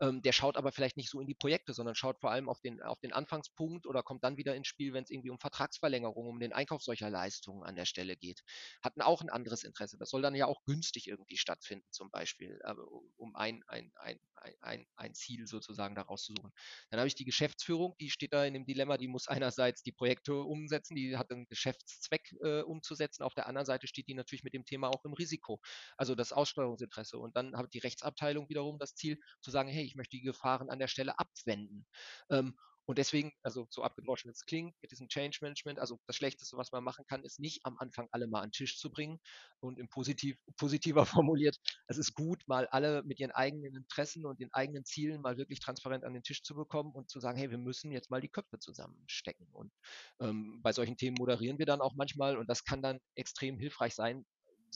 Ähm, 0.00 0.20
der 0.20 0.32
schaut 0.32 0.56
aber 0.56 0.72
vielleicht 0.72 0.98
nicht 0.98 1.08
so 1.08 1.20
in 1.20 1.26
die 1.26 1.34
Projekte, 1.34 1.72
sondern 1.72 1.94
schaut 1.94 2.20
vor 2.20 2.30
allem 2.30 2.48
auf 2.48 2.60
den, 2.60 2.82
auf 2.82 3.00
den 3.00 3.12
Anfangspunkt 3.12 3.86
oder 3.86 4.02
kommt 4.02 4.24
dann 4.24 4.36
wieder 4.36 4.54
ins 4.54 4.66
Spiel, 4.66 4.92
wenn 4.92 5.04
es 5.04 5.10
irgendwie 5.10 5.30
um 5.30 5.38
Vertragsverlängerung, 5.38 6.26
um 6.26 6.40
den 6.40 6.52
Einkauf 6.52 6.82
solcher 6.82 7.08
Leistungen 7.08 7.62
an 7.62 7.76
der 7.76 7.86
Stelle 7.86 8.16
geht. 8.16 8.42
Hatten 8.82 9.00
auch 9.00 9.22
ein 9.22 9.30
anderes 9.30 9.62
Interesse. 9.62 9.96
Das 9.96 10.10
soll 10.10 10.22
dann 10.22 10.34
ja 10.34 10.46
auch 10.46 10.64
günstig 10.64 11.06
irgendwie 11.06 11.36
stattfinden, 11.36 11.86
zum 11.90 12.10
Beispiel, 12.10 12.60
äh, 12.64 12.74
um 13.16 13.36
ein, 13.36 13.62
ein, 13.68 13.92
ein, 13.96 14.18
ein, 14.60 14.86
ein 14.96 15.14
Ziel 15.14 15.46
sozusagen 15.46 15.94
daraus 15.94 16.24
zu 16.24 16.34
suchen. 16.36 16.52
Dann 16.90 16.98
habe 16.98 17.06
ich 17.06 17.14
die 17.14 17.24
Geschäftsführung, 17.24 17.94
die 18.00 18.10
steht 18.10 18.32
da 18.32 18.44
in 18.44 18.54
dem 18.54 18.64
Dilemma, 18.64 18.96
die 18.96 19.08
muss 19.08 19.28
einerseits 19.28 19.59
die 19.86 19.92
Projekte 19.92 20.34
umsetzen, 20.34 20.94
die 20.94 21.16
hat 21.16 21.30
einen 21.30 21.46
Geschäftszweck 21.46 22.34
äh, 22.42 22.62
umzusetzen, 22.62 23.22
auf 23.22 23.34
der 23.34 23.46
anderen 23.46 23.66
Seite 23.66 23.86
steht 23.86 24.08
die 24.08 24.14
natürlich 24.14 24.44
mit 24.44 24.54
dem 24.54 24.64
Thema 24.64 24.88
auch 24.88 25.04
im 25.04 25.12
Risiko, 25.12 25.60
also 25.96 26.14
das 26.14 26.32
Aussteuerungsinteresse. 26.32 27.18
Und 27.18 27.36
dann 27.36 27.56
hat 27.56 27.72
die 27.72 27.78
Rechtsabteilung 27.78 28.48
wiederum 28.48 28.78
das 28.78 28.94
Ziel 28.94 29.18
zu 29.40 29.50
sagen, 29.50 29.68
hey, 29.68 29.84
ich 29.84 29.94
möchte 29.94 30.16
die 30.16 30.22
Gefahren 30.22 30.70
an 30.70 30.78
der 30.78 30.88
Stelle 30.88 31.18
abwenden. 31.18 31.86
Ähm, 32.30 32.56
und 32.86 32.98
deswegen, 32.98 33.32
also 33.42 33.66
so 33.70 33.82
abgedroschen 33.82 34.30
es 34.30 34.44
klingt, 34.44 34.74
mit 34.82 34.90
diesem 34.90 35.08
Change 35.08 35.38
Management, 35.42 35.78
also 35.78 35.98
das 36.06 36.16
Schlechteste, 36.16 36.56
was 36.56 36.72
man 36.72 36.82
machen 36.82 37.04
kann, 37.06 37.22
ist 37.22 37.38
nicht 37.38 37.64
am 37.64 37.76
Anfang 37.78 38.08
alle 38.10 38.26
mal 38.26 38.40
an 38.40 38.48
den 38.48 38.52
Tisch 38.52 38.78
zu 38.78 38.90
bringen 38.90 39.20
und 39.60 39.78
im 39.78 39.88
Positiv, 39.88 40.36
positiver 40.56 41.06
formuliert, 41.06 41.56
es 41.86 41.98
ist 41.98 42.14
gut, 42.14 42.42
mal 42.46 42.66
alle 42.68 43.02
mit 43.04 43.20
ihren 43.20 43.30
eigenen 43.30 43.74
Interessen 43.76 44.26
und 44.26 44.40
den 44.40 44.52
eigenen 44.52 44.84
Zielen 44.84 45.20
mal 45.20 45.36
wirklich 45.36 45.60
transparent 45.60 46.04
an 46.04 46.14
den 46.14 46.22
Tisch 46.22 46.42
zu 46.42 46.54
bekommen 46.54 46.92
und 46.92 47.10
zu 47.10 47.20
sagen, 47.20 47.38
hey, 47.38 47.50
wir 47.50 47.58
müssen 47.58 47.92
jetzt 47.92 48.10
mal 48.10 48.20
die 48.20 48.28
Köpfe 48.28 48.58
zusammenstecken. 48.58 49.46
Und 49.52 49.72
ähm, 50.20 50.60
bei 50.62 50.72
solchen 50.72 50.96
Themen 50.96 51.16
moderieren 51.18 51.58
wir 51.58 51.66
dann 51.66 51.80
auch 51.80 51.94
manchmal 51.94 52.36
und 52.36 52.48
das 52.48 52.64
kann 52.64 52.82
dann 52.82 52.98
extrem 53.14 53.58
hilfreich 53.58 53.94
sein, 53.94 54.24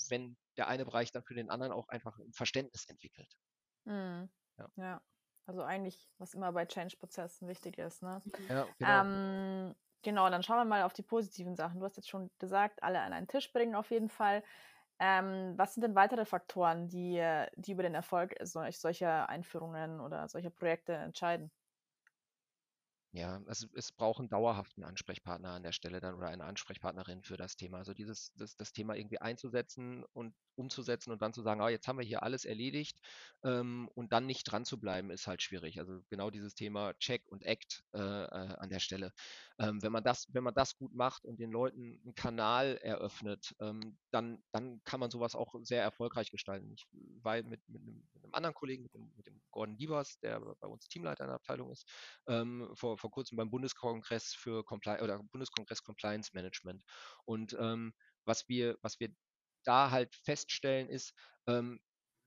wenn 0.09 0.37
der 0.57 0.69
eine 0.69 0.85
Bereich 0.85 1.12
dann 1.12 1.25
für 1.25 1.35
den 1.35 1.51
anderen 1.51 1.73
auch 1.73 1.88
einfach 1.88 2.19
ein 2.19 2.33
Verständnis 2.33 2.87
entwickelt. 2.87 3.29
Mhm. 3.85 4.29
Ja. 4.59 4.71
ja. 4.77 5.03
Also 5.47 5.63
eigentlich, 5.63 6.09
was 6.19 6.35
immer 6.35 6.53
bei 6.53 6.65
Change-Prozessen 6.65 7.49
wichtig 7.49 7.79
ist. 7.79 8.03
Ne? 8.03 8.23
Ja, 8.49 8.67
genau. 8.79 9.01
Ähm, 9.01 9.75
genau, 10.03 10.31
dann 10.31 10.43
schauen 10.43 10.59
wir 10.59 10.65
mal 10.65 10.83
auf 10.83 10.93
die 10.95 11.03
positiven 11.03 11.55
Sachen. 11.55 11.81
Du 11.81 11.87
hast 11.87 11.97
jetzt 11.97 12.09
schon 12.09 12.31
gesagt, 12.39 12.83
alle 12.83 13.01
an 13.01 13.13
einen 13.13 13.29
Tisch 13.29 13.53
bringen 13.53 13.75
auf 13.75 13.91
jeden 13.91 14.09
Fall. 14.09 14.43
Ähm, 15.01 15.55
was 15.57 15.75
sind 15.75 15.83
denn 15.83 15.95
weitere 15.95 16.25
Faktoren, 16.25 16.89
die, 16.89 17.23
die 17.57 17.73
über 17.73 17.83
den 17.83 17.95
Erfolg 17.95 18.37
solcher 18.43 19.29
Einführungen 19.29 20.01
oder 20.01 20.29
solcher 20.29 20.51
Projekte 20.51 20.95
entscheiden? 20.95 21.51
Ja, 23.14 23.40
also 23.46 23.68
es 23.77 23.92
braucht 23.92 24.18
einen 24.18 24.29
dauerhaften 24.29 24.83
Ansprechpartner 24.83 25.50
an 25.50 25.62
der 25.62 25.70
Stelle 25.70 26.00
dann 26.00 26.16
oder 26.16 26.27
eine 26.31 26.42
Ansprechpartnerin 26.44 27.22
für 27.22 27.37
das 27.37 27.55
Thema. 27.55 27.79
Also 27.79 27.94
dieses, 27.94 28.33
das, 28.35 28.57
das 28.57 28.72
Thema 28.72 28.96
irgendwie 28.96 29.20
einzusetzen 29.20 30.05
und 30.14 30.35
umzusetzen 30.57 31.12
und 31.12 31.22
dann 31.22 31.33
zu 31.33 31.42
sagen, 31.42 31.61
ah, 31.61 31.68
jetzt 31.68 31.87
haben 31.87 31.98
wir 31.98 32.05
hier 32.05 32.24
alles 32.24 32.44
erledigt 32.44 33.00
ähm, 33.44 33.88
und 33.94 34.12
dann 34.12 34.27
nicht 34.27 34.44
dran 34.44 34.64
zu 34.64 34.81
bleiben, 34.81 35.11
ist 35.11 35.29
halt 35.29 35.42
schwierig. 35.42 35.79
Also 35.79 36.00
genau 36.11 36.31
dieses 36.31 36.55
Thema 36.57 36.94
Check 36.94 37.22
und 37.29 37.44
Act 37.44 37.85
äh, 37.92 37.98
äh, 37.98 38.27
an 38.57 38.68
der 38.68 38.81
Stelle. 38.81 39.12
Ähm, 39.61 39.81
wenn 39.83 39.92
man 39.92 40.03
das, 40.03 40.27
wenn 40.33 40.44
man 40.44 40.55
das 40.55 40.77
gut 40.77 40.92
macht 40.92 41.24
und 41.24 41.38
den 41.38 41.50
Leuten 41.50 42.00
einen 42.05 42.14
Kanal 42.14 42.79
eröffnet, 42.79 43.55
ähm, 43.61 43.96
dann, 44.11 44.42
dann 44.50 44.83
kann 44.85 44.98
man 44.98 45.11
sowas 45.11 45.37
auch 45.37 45.55
sehr 45.62 45.83
erfolgreich 45.83 46.31
gestalten. 46.31 46.72
Ich 46.72 46.87
war 47.22 47.37
mit, 47.42 47.61
mit, 47.68 47.83
einem, 47.83 48.05
mit 48.12 48.24
einem 48.24 48.35
anderen 48.35 48.55
Kollegen, 48.55 48.83
mit 48.83 48.94
dem, 48.94 49.12
mit 49.16 49.27
dem 49.27 49.40
Gordon 49.50 49.77
Liebers, 49.77 50.18
der 50.18 50.40
bei 50.40 50.66
uns 50.66 50.88
Teamleiter 50.88 51.24
in 51.24 51.29
der 51.29 51.37
Abteilung 51.37 51.70
ist, 51.70 51.87
ähm, 52.27 52.70
vor, 52.74 52.98
vor 53.05 53.11
kurzem 53.11 53.37
beim 53.37 53.51
Bundeskongress 53.51 54.33
für 54.33 54.64
Compli 54.64 54.99
oder 55.03 55.23
Bundeskongress 55.25 55.83
Compliance 55.83 56.31
Management. 56.33 56.83
Und 57.27 57.55
ähm, 57.61 57.93
was 58.25 58.49
wir, 58.49 58.79
was 58.81 58.99
wir 58.99 59.11
da 59.62 59.90
halt 59.90 60.14
feststellen, 60.14 60.88
ist, 60.88 61.12
ähm, 61.47 61.81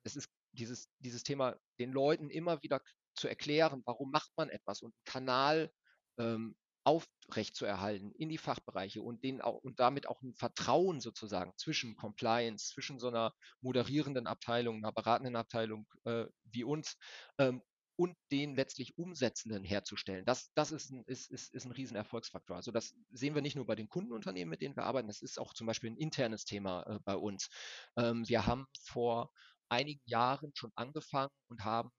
es 0.04 0.16
ist 0.16 0.30
dieses, 0.52 0.92
dieses 1.00 1.24
Thema, 1.24 1.58
den 1.80 1.92
Leuten 1.92 2.30
immer 2.30 2.62
wieder 2.62 2.84
zu 3.16 3.28
erklären, 3.28 3.82
warum 3.86 4.12
macht 4.12 4.30
man 4.38 4.50
etwas 4.50 4.84
und 4.84 4.94
Kanal 5.04 5.72
ähm, 6.20 6.56
aufrechtzuerhalten 6.84 8.12
in 8.12 8.30
die 8.30 8.38
Fachbereiche 8.38 9.02
und 9.02 9.24
den 9.24 9.42
auch 9.42 9.58
und 9.64 9.80
damit 9.80 10.08
auch 10.08 10.22
ein 10.22 10.36
Vertrauen 10.36 11.02
sozusagen 11.02 11.54
zwischen 11.58 11.96
Compliance, 11.96 12.72
zwischen 12.72 13.00
so 13.00 13.08
einer 13.08 13.34
moderierenden 13.62 14.28
Abteilung, 14.28 14.78
einer 14.78 14.94
beratenden 14.94 15.36
Abteilung 15.36 15.88
äh, 16.06 16.26
wie 16.46 16.64
uns 16.64 16.98
ähm, 17.40 17.64
und 17.98 18.16
den 18.32 18.56
letztlich 18.56 18.98
Umsetzenden 18.98 19.64
herzustellen. 19.64 20.24
Das, 20.26 20.52
das 20.54 20.72
ist, 20.72 20.92
ein, 20.92 21.04
ist, 21.08 21.30
ist, 21.32 21.54
ist 21.54 21.66
ein 21.66 21.72
Riesenerfolgsfaktor. 21.72 22.56
Also 22.56 22.72
das 22.72 22.94
sehen 23.12 23.36
wir 23.36 23.42
nicht 23.42 23.56
nur 23.56 23.66
bei 23.66 23.76
den 23.76 23.90
Kundenunternehmen, 23.90 24.50
mit 24.50 24.62
denen 24.62 24.76
wir 24.76 24.84
arbeiten, 24.84 25.08
das 25.08 25.22
ist 25.22 25.40
auch 25.40 25.54
zum 25.54 25.68
Beispiel 25.68 25.92
ein 25.92 25.98
internes 25.98 26.46
Thema 26.46 26.84
äh, 26.84 27.00
bei 27.04 27.16
uns. 27.16 27.50
Ähm, 27.98 28.28
wir 28.28 28.46
haben 28.46 28.68
vor 28.84 29.32
einigen 29.70 30.02
Jahren 30.06 30.52
schon 30.56 30.72
angefangen 30.76 31.32
und 31.50 31.66
haben 31.66 31.90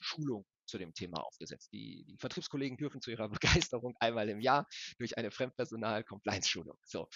Schulung 0.00 0.44
zu 0.66 0.78
dem 0.78 0.92
Thema 0.92 1.22
aufgesetzt. 1.22 1.72
Die, 1.72 2.04
die, 2.04 2.18
Vertriebskollegen 2.18 2.76
dürfen 2.76 3.00
zu 3.00 3.10
ihrer 3.10 3.28
Begeisterung 3.70 3.94
einmal 4.00 4.28
im 4.28 4.40
Jahr 4.40 4.66
durch 4.98 5.16
eine 5.16 5.30
Fremdpersonal-Compliance-Schulung. 5.30 6.76
So, 6.84 7.08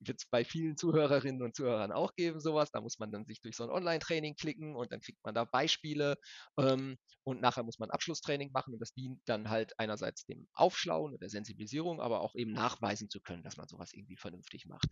wird 0.00 0.18
es 0.18 0.26
bei 0.26 0.44
vielen 0.44 0.76
Zuhörerinnen 0.76 1.42
und 1.42 1.54
Zuhörern 1.54 1.92
auch 1.92 2.14
geben, 2.14 2.40
sowas. 2.40 2.70
Da 2.70 2.80
muss 2.80 2.98
man 2.98 3.12
dann 3.12 3.24
sich 3.26 3.40
durch 3.40 3.56
so 3.56 3.64
ein 3.64 3.70
Online-Training 3.70 4.34
klicken 4.34 4.74
und 4.76 4.92
dann 4.92 5.00
kriegt 5.00 5.22
man 5.24 5.34
da 5.34 5.44
Beispiele 5.44 6.16
ähm, 6.58 6.96
und 7.24 7.40
nachher 7.40 7.62
muss 7.62 7.78
man 7.78 7.90
Abschlusstraining 7.90 8.50
machen 8.52 8.74
und 8.74 8.80
das 8.80 8.92
dient 8.92 9.20
dann 9.26 9.50
halt 9.50 9.78
einerseits 9.78 10.24
dem 10.26 10.48
Aufschlauen 10.52 11.12
und 11.12 11.22
der 11.22 11.30
Sensibilisierung, 11.30 12.00
aber 12.00 12.20
auch 12.20 12.34
eben 12.34 12.52
nachweisen 12.52 13.10
zu 13.10 13.20
können, 13.20 13.42
dass 13.42 13.56
man 13.56 13.68
sowas 13.68 13.92
irgendwie 13.92 14.16
vernünftig 14.16 14.66
macht. 14.66 14.88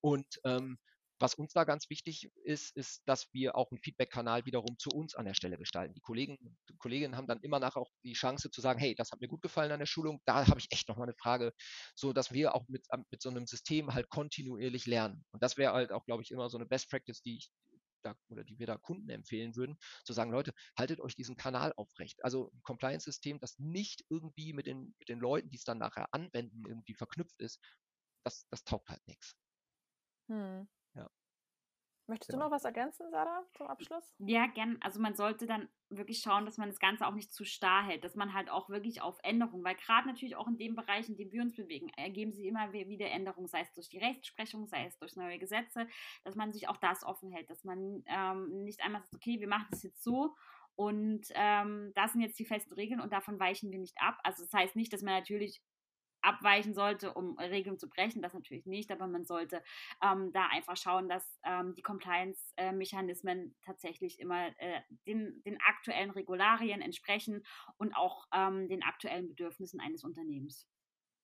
Und 0.00 0.26
ähm, 0.44 0.78
was 1.20 1.34
uns 1.34 1.52
da 1.52 1.64
ganz 1.64 1.90
wichtig 1.90 2.30
ist, 2.44 2.76
ist, 2.76 3.02
dass 3.06 3.32
wir 3.32 3.56
auch 3.56 3.70
einen 3.70 3.80
Feedback-Kanal 3.80 4.46
wiederum 4.46 4.78
zu 4.78 4.90
uns 4.90 5.14
an 5.14 5.24
der 5.24 5.34
Stelle 5.34 5.58
gestalten. 5.58 5.94
Die 5.94 6.00
Kollegen 6.00 6.38
und 6.38 6.78
Kolleginnen 6.78 7.16
haben 7.16 7.26
dann 7.26 7.40
immer 7.40 7.58
nachher 7.58 7.80
auch 7.80 7.90
die 8.04 8.12
Chance 8.12 8.50
zu 8.50 8.60
sagen, 8.60 8.78
hey, 8.78 8.94
das 8.94 9.10
hat 9.10 9.20
mir 9.20 9.28
gut 9.28 9.42
gefallen 9.42 9.72
an 9.72 9.80
der 9.80 9.86
Schulung, 9.86 10.20
da 10.24 10.46
habe 10.46 10.60
ich 10.60 10.68
echt 10.70 10.88
nochmal 10.88 11.08
eine 11.08 11.16
Frage, 11.16 11.52
so 11.94 12.12
dass 12.12 12.32
wir 12.32 12.54
auch 12.54 12.68
mit, 12.68 12.86
mit 13.10 13.22
so 13.22 13.30
einem 13.30 13.46
System 13.46 13.92
halt 13.92 14.08
kontinuierlich 14.08 14.86
lernen. 14.86 15.24
Und 15.32 15.42
das 15.42 15.56
wäre 15.56 15.72
halt 15.72 15.92
auch, 15.92 16.04
glaube 16.04 16.22
ich, 16.22 16.30
immer 16.30 16.48
so 16.48 16.58
eine 16.58 16.66
Best 16.66 16.90
Practice, 16.90 17.22
die 17.22 17.38
ich 17.38 17.50
da, 18.02 18.14
oder 18.28 18.44
die 18.44 18.58
wir 18.58 18.66
da 18.66 18.76
Kunden 18.76 19.10
empfehlen 19.10 19.56
würden, 19.56 19.76
zu 20.04 20.12
sagen, 20.12 20.30
Leute, 20.30 20.52
haltet 20.76 21.00
euch 21.00 21.16
diesen 21.16 21.36
Kanal 21.36 21.72
aufrecht. 21.76 22.24
Also 22.24 22.50
ein 22.54 22.62
Compliance-System, 22.62 23.40
das 23.40 23.58
nicht 23.58 24.04
irgendwie 24.08 24.52
mit 24.52 24.66
den, 24.66 24.94
mit 24.98 25.08
den 25.08 25.18
Leuten, 25.18 25.50
die 25.50 25.56
es 25.56 25.64
dann 25.64 25.78
nachher 25.78 26.12
anwenden, 26.12 26.64
irgendwie 26.66 26.94
verknüpft 26.94 27.40
ist, 27.40 27.60
das, 28.24 28.46
das 28.50 28.64
taugt 28.64 28.88
halt 28.88 29.04
nichts. 29.06 29.34
Hm. 30.28 30.68
Möchtest 32.08 32.30
genau. 32.30 32.44
du 32.44 32.48
noch 32.48 32.56
was 32.56 32.64
ergänzen, 32.64 33.10
Sarah, 33.10 33.44
zum 33.54 33.66
Abschluss? 33.66 34.14
Ja, 34.18 34.46
gern. 34.46 34.78
Also 34.80 34.98
man 34.98 35.14
sollte 35.14 35.46
dann 35.46 35.68
wirklich 35.90 36.20
schauen, 36.20 36.46
dass 36.46 36.56
man 36.56 36.70
das 36.70 36.78
Ganze 36.78 37.06
auch 37.06 37.14
nicht 37.14 37.34
zu 37.34 37.44
starr 37.44 37.84
hält, 37.84 38.02
dass 38.02 38.14
man 38.14 38.32
halt 38.32 38.48
auch 38.48 38.70
wirklich 38.70 39.02
auf 39.02 39.18
Änderungen, 39.22 39.62
weil 39.62 39.74
gerade 39.74 40.08
natürlich 40.08 40.34
auch 40.34 40.48
in 40.48 40.56
dem 40.56 40.74
Bereich, 40.74 41.08
in 41.10 41.16
dem 41.16 41.30
wir 41.32 41.42
uns 41.42 41.54
bewegen, 41.54 41.90
ergeben 41.98 42.32
sich 42.32 42.46
immer 42.46 42.72
wieder 42.72 43.10
Änderungen, 43.10 43.46
sei 43.46 43.60
es 43.60 43.72
durch 43.74 43.90
die 43.90 43.98
Rechtsprechung, 43.98 44.66
sei 44.66 44.86
es 44.86 44.98
durch 44.98 45.16
neue 45.16 45.38
Gesetze, 45.38 45.86
dass 46.24 46.34
man 46.34 46.50
sich 46.50 46.66
auch 46.68 46.78
das 46.78 47.04
offen 47.04 47.30
hält, 47.30 47.50
dass 47.50 47.64
man 47.64 48.02
ähm, 48.06 48.64
nicht 48.64 48.82
einmal 48.82 49.02
sagt, 49.02 49.14
okay, 49.14 49.38
wir 49.38 49.48
machen 49.48 49.68
das 49.70 49.82
jetzt 49.82 50.02
so 50.02 50.34
und 50.78 51.26
ähm, 51.34 51.92
das 51.94 52.12
sind 52.12 52.22
jetzt 52.22 52.38
die 52.38 52.46
festen 52.46 52.72
Regeln 52.74 53.00
und 53.00 53.12
davon 53.12 53.40
weichen 53.40 53.72
wir 53.72 53.80
nicht 53.80 53.96
ab. 54.00 54.16
Also 54.22 54.44
das 54.44 54.52
heißt 54.52 54.76
nicht, 54.76 54.92
dass 54.92 55.02
man 55.02 55.12
natürlich 55.12 55.60
abweichen 56.22 56.74
sollte, 56.74 57.14
um 57.14 57.38
Regeln 57.38 57.78
zu 57.78 57.88
brechen, 57.88 58.22
das 58.22 58.34
natürlich 58.34 58.66
nicht, 58.66 58.90
aber 58.90 59.06
man 59.06 59.24
sollte 59.24 59.62
ähm, 60.02 60.32
da 60.32 60.46
einfach 60.48 60.76
schauen, 60.76 61.08
dass 61.08 61.38
ähm, 61.44 61.74
die 61.74 61.82
Compliance-Mechanismen 61.82 63.56
tatsächlich 63.64 64.20
immer 64.20 64.48
äh, 64.58 64.80
den, 65.06 65.42
den, 65.44 65.58
aktuellen 65.60 66.10
Regularien 66.10 66.80
entsprechen 66.80 67.44
und 67.76 67.94
auch 67.94 68.26
ähm, 68.34 68.68
den 68.68 68.82
aktuellen 68.82 69.28
Bedürfnissen 69.28 69.80
eines 69.80 70.04
Unternehmens. 70.04 70.66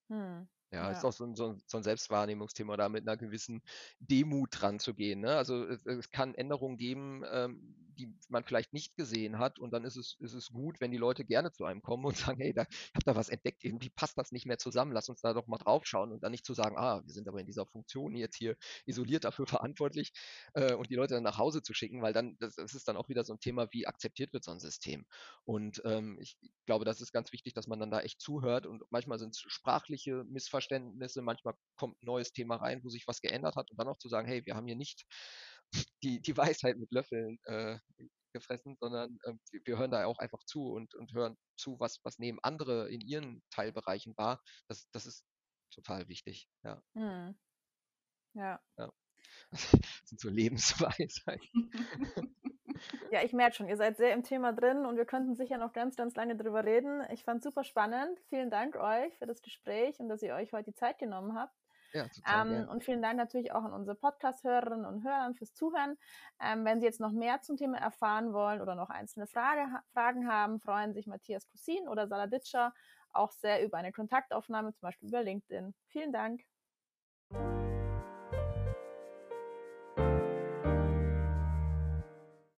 Hm. 0.08 0.48
Ja, 0.70 0.90
ja, 0.90 0.90
ist 0.90 1.04
auch 1.04 1.12
so 1.12 1.24
ein, 1.24 1.36
so, 1.36 1.50
ein, 1.50 1.62
so 1.66 1.76
ein, 1.76 1.84
Selbstwahrnehmungsthema, 1.84 2.76
da 2.76 2.88
mit 2.88 3.06
einer 3.06 3.16
gewissen 3.16 3.62
Demut 4.00 4.48
dran 4.52 4.80
zu 4.80 4.92
gehen. 4.92 5.20
Ne? 5.20 5.36
Also 5.36 5.64
es, 5.64 5.86
es, 5.86 6.10
kann 6.10 6.34
Änderungen 6.34 6.76
geben, 6.76 7.22
ähm, 7.30 7.83
die 7.94 8.14
man 8.28 8.44
vielleicht 8.44 8.72
nicht 8.72 8.96
gesehen 8.96 9.38
hat. 9.38 9.58
Und 9.58 9.72
dann 9.72 9.84
ist 9.84 9.96
es, 9.96 10.16
ist 10.20 10.34
es 10.34 10.50
gut, 10.50 10.80
wenn 10.80 10.90
die 10.90 10.98
Leute 10.98 11.24
gerne 11.24 11.52
zu 11.52 11.64
einem 11.64 11.82
kommen 11.82 12.04
und 12.04 12.16
sagen, 12.36 12.40
hey, 12.40 12.52
da, 12.52 12.62
ich 12.70 12.92
habe 12.94 13.04
da 13.04 13.16
was 13.16 13.28
entdeckt, 13.28 13.64
irgendwie 13.64 13.90
passt 13.90 14.18
das 14.18 14.32
nicht 14.32 14.46
mehr 14.46 14.58
zusammen, 14.58 14.92
lass 14.92 15.08
uns 15.08 15.20
da 15.20 15.32
doch 15.32 15.46
mal 15.46 15.58
drauf 15.58 15.86
schauen 15.86 16.12
und 16.12 16.22
dann 16.22 16.32
nicht 16.32 16.44
zu 16.44 16.54
sagen, 16.54 16.76
ah, 16.78 17.02
wir 17.04 17.12
sind 17.12 17.28
aber 17.28 17.40
in 17.40 17.46
dieser 17.46 17.66
Funktion 17.66 18.14
jetzt 18.16 18.36
hier 18.36 18.56
isoliert 18.86 19.24
dafür 19.24 19.46
verantwortlich 19.64 20.12
äh, 20.54 20.74
und 20.74 20.90
die 20.90 20.94
Leute 20.94 21.14
dann 21.14 21.22
nach 21.22 21.38
Hause 21.38 21.62
zu 21.62 21.74
schicken, 21.74 22.02
weil 22.02 22.12
dann, 22.12 22.36
das, 22.38 22.54
das, 22.56 22.74
ist 22.74 22.88
dann 22.88 22.96
auch 22.96 23.08
wieder 23.08 23.24
so 23.24 23.32
ein 23.32 23.40
Thema, 23.40 23.68
wie 23.72 23.86
akzeptiert 23.86 24.32
wird 24.32 24.44
so 24.44 24.50
ein 24.50 24.60
System. 24.60 25.06
Und 25.44 25.82
ähm, 25.84 26.18
ich 26.20 26.36
glaube, 26.66 26.84
das 26.84 27.00
ist 27.00 27.12
ganz 27.12 27.32
wichtig, 27.32 27.54
dass 27.54 27.66
man 27.66 27.78
dann 27.78 27.90
da 27.90 28.00
echt 28.00 28.20
zuhört 28.20 28.66
und 28.66 28.82
manchmal 28.90 29.18
sind 29.18 29.30
es 29.30 29.40
sprachliche 29.46 30.24
Missverständnisse, 30.24 31.22
manchmal 31.22 31.54
kommt 31.76 32.02
ein 32.02 32.06
neues 32.06 32.32
Thema 32.32 32.56
rein, 32.56 32.82
wo 32.82 32.88
sich 32.88 33.06
was 33.06 33.20
geändert 33.20 33.56
hat 33.56 33.70
und 33.70 33.78
dann 33.78 33.88
auch 33.88 33.98
zu 33.98 34.08
sagen, 34.08 34.26
hey, 34.26 34.44
wir 34.44 34.54
haben 34.54 34.66
hier 34.66 34.76
nicht 34.76 35.04
die, 36.02 36.20
die 36.20 36.36
Weisheit 36.36 36.76
mit 36.76 36.90
Löffeln 36.92 37.38
äh, 37.44 37.78
gefressen, 38.32 38.76
sondern 38.80 39.18
äh, 39.24 39.34
wir 39.64 39.78
hören 39.78 39.90
da 39.90 40.04
auch 40.06 40.18
einfach 40.18 40.42
zu 40.44 40.72
und, 40.72 40.94
und 40.94 41.12
hören 41.14 41.36
zu, 41.56 41.78
was, 41.80 42.00
was 42.02 42.18
nehmen 42.18 42.38
andere 42.42 42.90
in 42.90 43.00
ihren 43.00 43.42
Teilbereichen 43.50 44.16
wahr. 44.16 44.42
Das, 44.68 44.88
das 44.90 45.06
ist 45.06 45.24
total 45.70 46.08
wichtig, 46.08 46.48
ja. 46.62 46.82
Hm. 46.94 47.34
Ja. 48.34 48.60
ja. 48.76 48.92
Das 49.50 50.10
sind 50.10 50.20
so 50.20 50.28
Lebensweisheiten. 50.28 51.70
Ja, 53.10 53.22
ich 53.22 53.32
merke 53.32 53.54
schon, 53.54 53.68
ihr 53.68 53.76
seid 53.76 53.96
sehr 53.96 54.12
im 54.12 54.24
Thema 54.24 54.52
drin 54.52 54.84
und 54.84 54.96
wir 54.96 55.04
könnten 55.04 55.36
sicher 55.36 55.58
noch 55.58 55.72
ganz, 55.72 55.96
ganz 55.96 56.14
lange 56.16 56.36
drüber 56.36 56.64
reden. 56.64 57.02
Ich 57.12 57.24
fand 57.24 57.38
es 57.38 57.44
super 57.44 57.62
spannend. 57.62 58.18
Vielen 58.28 58.50
Dank 58.50 58.76
euch 58.76 59.16
für 59.18 59.26
das 59.26 59.42
Gespräch 59.42 60.00
und 60.00 60.08
dass 60.08 60.22
ihr 60.22 60.34
euch 60.34 60.52
heute 60.52 60.72
die 60.72 60.74
Zeit 60.74 60.98
genommen 60.98 61.36
habt. 61.38 61.54
Ja, 61.94 62.08
total, 62.08 62.50
ähm, 62.50 62.68
und 62.68 62.82
vielen 62.82 63.02
Dank 63.02 63.16
natürlich 63.16 63.52
auch 63.52 63.62
an 63.62 63.72
unsere 63.72 63.96
Podcast-Hörerinnen 63.96 64.84
und 64.84 65.04
Hörer 65.04 65.32
fürs 65.34 65.54
Zuhören. 65.54 65.96
Ähm, 66.40 66.64
wenn 66.64 66.80
Sie 66.80 66.86
jetzt 66.86 67.00
noch 67.00 67.12
mehr 67.12 67.40
zum 67.40 67.56
Thema 67.56 67.78
erfahren 67.78 68.32
wollen 68.32 68.60
oder 68.60 68.74
noch 68.74 68.90
einzelne 68.90 69.28
Frage, 69.28 69.68
Fragen 69.92 70.28
haben, 70.28 70.60
freuen 70.60 70.92
sich 70.92 71.06
Matthias 71.06 71.48
Cousin 71.48 71.86
oder 71.88 72.08
Saladitscher 72.08 72.74
auch 73.12 73.30
sehr 73.30 73.64
über 73.64 73.78
eine 73.78 73.92
Kontaktaufnahme, 73.92 74.72
zum 74.72 74.80
Beispiel 74.80 75.08
über 75.08 75.22
LinkedIn. 75.22 75.72
Vielen 75.86 76.12
Dank. 76.12 76.42